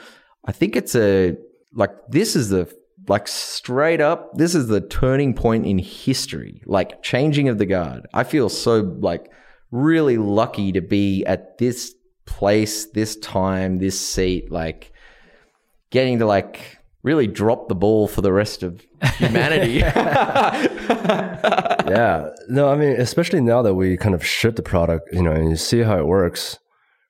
[0.46, 1.38] I think it's a
[1.74, 2.74] like this is the
[3.08, 8.08] like straight up, this is the turning point in history, like changing of the guard.
[8.14, 9.32] I feel so like
[9.72, 11.94] really lucky to be at this
[12.26, 14.94] place, this time, this seat, like
[15.90, 18.86] getting to like really drop the ball for the rest of
[19.18, 19.74] humanity.
[21.90, 22.30] yeah.
[22.48, 25.50] No, I mean, especially now that we kind of ship the product, you know, and
[25.50, 26.58] you see how it works,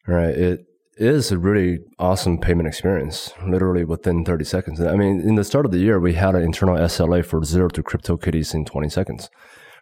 [0.08, 0.36] right?
[0.36, 0.66] It
[0.98, 4.82] is a really awesome payment experience, literally within 30 seconds.
[4.82, 7.68] I mean, in the start of the year, we had an internal SLA for zero
[7.70, 9.30] to crypto kitties in 20 seconds.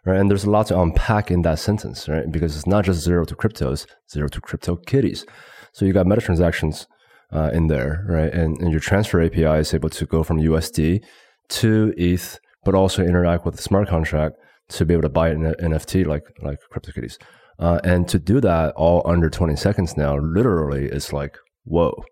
[0.04, 0.18] Right.
[0.18, 2.30] And there's a lot to unpack in that sentence, right?
[2.30, 5.24] Because it's not just zero to cryptos, zero to crypto kitties.
[5.72, 6.88] So you got meta transactions
[7.32, 8.32] uh, in there, right?
[8.32, 11.04] And, and your transfer API is able to go from USD
[11.50, 14.36] to ETH, but also interact with the smart contract
[14.70, 17.18] to be able to buy an NFT like like CryptoKitties.
[17.62, 22.04] Uh, and to do that all under 20 seconds now, literally, it's like, whoa.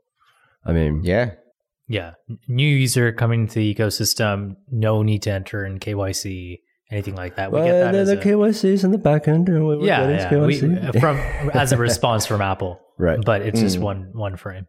[0.65, 1.33] I mean, yeah.
[1.89, 2.13] Yeah.
[2.47, 6.61] New user coming into the ecosystem, no need to enter in KYC,
[6.93, 7.51] anything like that.
[7.51, 8.05] We well, get that.
[8.05, 9.49] The, the KYCs in the back end.
[9.49, 10.31] We yeah.
[10.31, 10.47] yeah.
[10.47, 10.61] We,
[11.01, 11.17] from,
[11.53, 12.81] as a response from Apple.
[13.01, 13.19] Right.
[13.25, 13.83] But it's just mm.
[13.83, 14.67] one, one frame.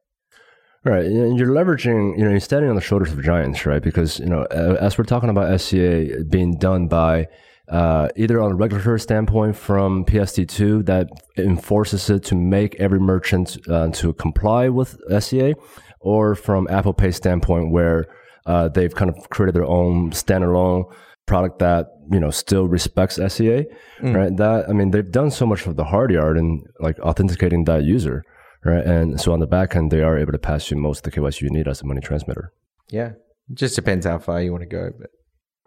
[0.86, 3.84] Right, and you're leveraging, you know, you're standing on the shoulders of giants, right?
[3.84, 7.28] Because you know, as we're talking about SCA being done by
[7.72, 13.58] uh, either on a regulatory standpoint from PSD2 that enforces it to make every merchant
[13.70, 15.56] uh, to comply with SCA,
[16.02, 18.08] or from Apple Pay standpoint where
[18.46, 20.84] uh, they've kind of created their own standalone
[21.28, 23.66] product that you know still respects SCA,
[24.02, 24.16] mm.
[24.16, 24.36] right?
[24.36, 27.84] That I mean, they've done so much of the hard yard in like authenticating that
[27.84, 28.24] user,
[28.66, 28.84] right?
[28.84, 31.22] And so on the back end, they are able to pass you most of the
[31.22, 32.52] KYC you need as a money transmitter.
[32.90, 33.12] Yeah,
[33.50, 35.10] it just depends how far you want to go, but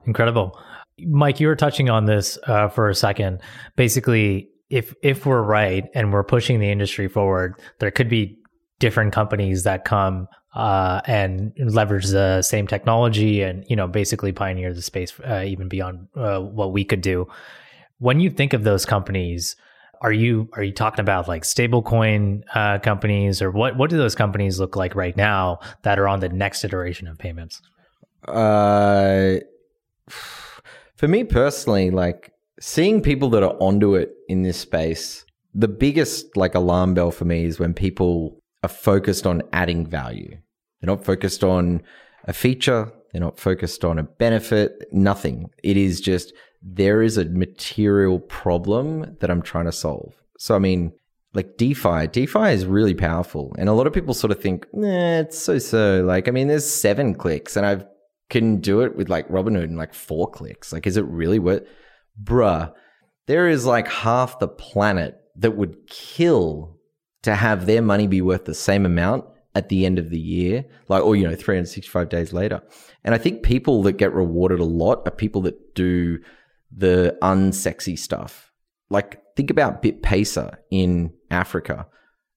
[0.07, 0.59] incredible.
[0.99, 3.41] Mike, you were touching on this uh, for a second.
[3.77, 8.39] Basically, if if we're right and we're pushing the industry forward, there could be
[8.79, 14.73] different companies that come uh, and leverage the same technology and you know basically pioneer
[14.73, 17.27] the space uh, even beyond uh, what we could do.
[17.99, 19.57] When you think of those companies,
[20.01, 23.77] are you are you talking about like stablecoin uh, companies or what?
[23.77, 27.19] What do those companies look like right now that are on the next iteration of
[27.19, 27.61] payments?
[28.29, 29.37] Uh
[30.97, 35.25] for me personally, like seeing people that are onto it in this space,
[35.55, 40.31] the biggest like alarm bell for me is when people are focused on adding value.
[40.81, 41.83] They're not focused on
[42.25, 45.51] a feature, they're not focused on a benefit, nothing.
[45.63, 46.33] It is just
[46.63, 50.15] there is a material problem that I'm trying to solve.
[50.39, 50.93] So, I mean,
[51.35, 53.55] like DeFi, DeFi is really powerful.
[53.59, 56.03] And a lot of people sort of think, nah, it's so so.
[56.05, 57.85] Like, I mean, there's seven clicks and I've
[58.31, 60.73] can do it with like Robinhood in like four clicks.
[60.73, 61.63] Like, is it really worth?
[62.23, 62.73] bruh,
[63.27, 66.79] there is like half the planet that would kill
[67.23, 70.65] to have their money be worth the same amount at the end of the year,
[70.89, 72.61] like, or, you know, 365 days later.
[73.05, 76.19] And I think people that get rewarded a lot are people that do
[76.77, 78.51] the unsexy stuff.
[78.91, 81.87] Like, think about BitPesa in Africa.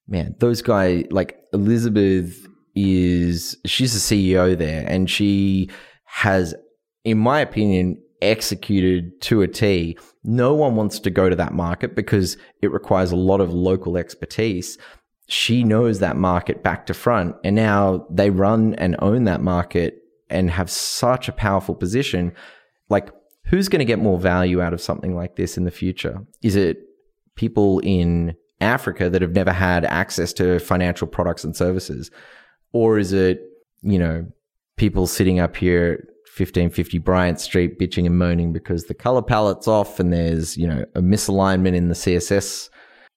[0.08, 2.48] Man, those guys, like Elizabeth
[2.78, 5.70] is, she's the CEO there and she
[6.06, 6.54] has,
[7.04, 9.98] in my opinion, executed to a T.
[10.24, 13.98] No one wants to go to that market because it requires a lot of local
[13.98, 14.78] expertise.
[15.28, 20.00] She knows that market back to front, and now they run and own that market
[20.30, 22.34] and have such a powerful position.
[22.90, 23.10] Like,
[23.46, 26.26] who's going to get more value out of something like this in the future?
[26.42, 26.78] Is it
[27.36, 32.10] people in Africa that have never had access to financial products and services?
[32.74, 33.42] Or is it,
[33.82, 34.26] you know,
[34.78, 36.08] people sitting up here
[36.38, 40.86] 1550 Bryant Street bitching and moaning because the color palette's off and there's, you know,
[40.96, 42.70] a misalignment in the CSS.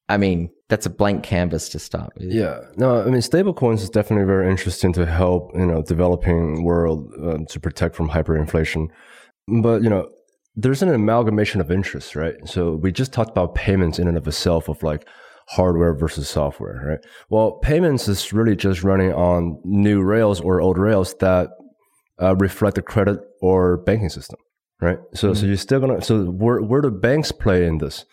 [0.09, 2.31] I mean, that's a blank canvas to start with.
[2.31, 2.59] Yeah.
[2.77, 7.45] No, I mean, stablecoins is definitely very interesting to help, you know, developing world um,
[7.47, 8.87] to protect from hyperinflation.
[9.61, 10.09] But, you know,
[10.55, 12.35] there's an amalgamation of interests, right?
[12.45, 15.07] So we just talked about payments in and of itself of like
[15.51, 16.99] hardware versus software, right?
[17.29, 21.49] Well, payments is really just running on new rails or old rails that
[22.21, 24.39] uh, reflect the credit or banking system,
[24.79, 24.99] right?
[25.13, 25.39] So, mm-hmm.
[25.39, 26.01] so you're still gonna.
[26.01, 28.05] So, where where do banks play in this,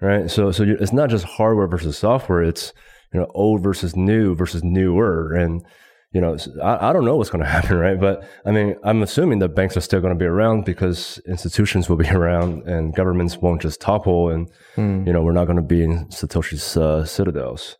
[0.00, 0.30] right?
[0.30, 2.42] So, so it's not just hardware versus software.
[2.42, 2.72] It's
[3.12, 5.64] you know old versus new versus newer, and
[6.12, 7.98] you know I, I don't know what's going to happen, right?
[7.98, 11.88] But I mean, I'm assuming that banks are still going to be around because institutions
[11.88, 15.06] will be around, and governments won't just topple, and mm.
[15.06, 17.76] you know we're not going to be in Satoshi's uh, citadels.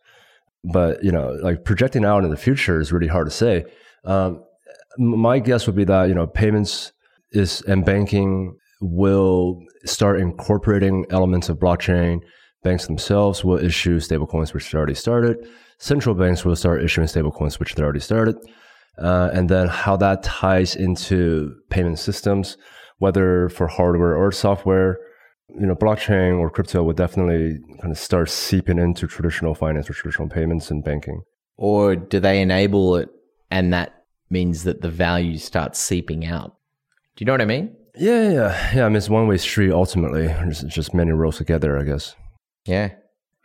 [0.63, 3.65] But you know, like projecting out in the future is really hard to say.
[4.05, 4.43] Um,
[4.97, 6.91] my guess would be that you know payments
[7.31, 12.21] is and banking will start incorporating elements of blockchain.
[12.63, 15.47] Banks themselves will issue stablecoins, which already started.
[15.79, 18.35] Central banks will start issuing stablecoins, which they already started.
[18.97, 22.57] Uh, and then how that ties into payment systems,
[22.97, 24.97] whether for hardware or software,
[25.57, 29.93] you know, blockchain or crypto would definitely kind of start seeping into traditional finance or
[29.93, 31.21] traditional payments and banking.
[31.55, 33.09] Or do they enable it
[33.51, 36.55] and that means that the value starts seeping out.
[37.15, 37.75] Do you know what I mean?
[37.95, 38.85] Yeah, yeah, yeah.
[38.85, 40.25] I mean, it's one way street ultimately.
[40.25, 42.15] It's just many rows together, I guess.
[42.65, 42.91] Yeah.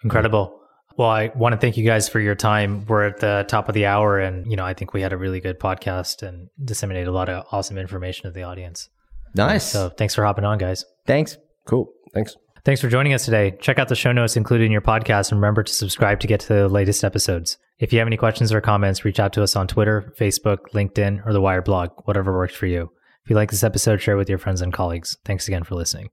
[0.02, 0.60] Incredible.
[0.96, 2.86] Well, I want to thank you guys for your time.
[2.86, 5.16] We're at the top of the hour, and you know, I think we had a
[5.16, 8.88] really good podcast and disseminated a lot of awesome information to the audience.
[9.34, 9.64] Nice.
[9.64, 10.84] So, thanks for hopping on, guys.
[11.06, 11.36] Thanks.
[11.66, 11.88] Cool.
[12.12, 12.36] Thanks.
[12.64, 13.56] Thanks for joining us today.
[13.60, 16.40] Check out the show notes included in your podcast and remember to subscribe to get
[16.40, 17.58] to the latest episodes.
[17.78, 21.26] If you have any questions or comments, reach out to us on Twitter, Facebook, LinkedIn,
[21.26, 22.90] or the Wired blog, whatever works for you.
[23.24, 25.18] If you like this episode, share it with your friends and colleagues.
[25.24, 26.08] Thanks again for listening.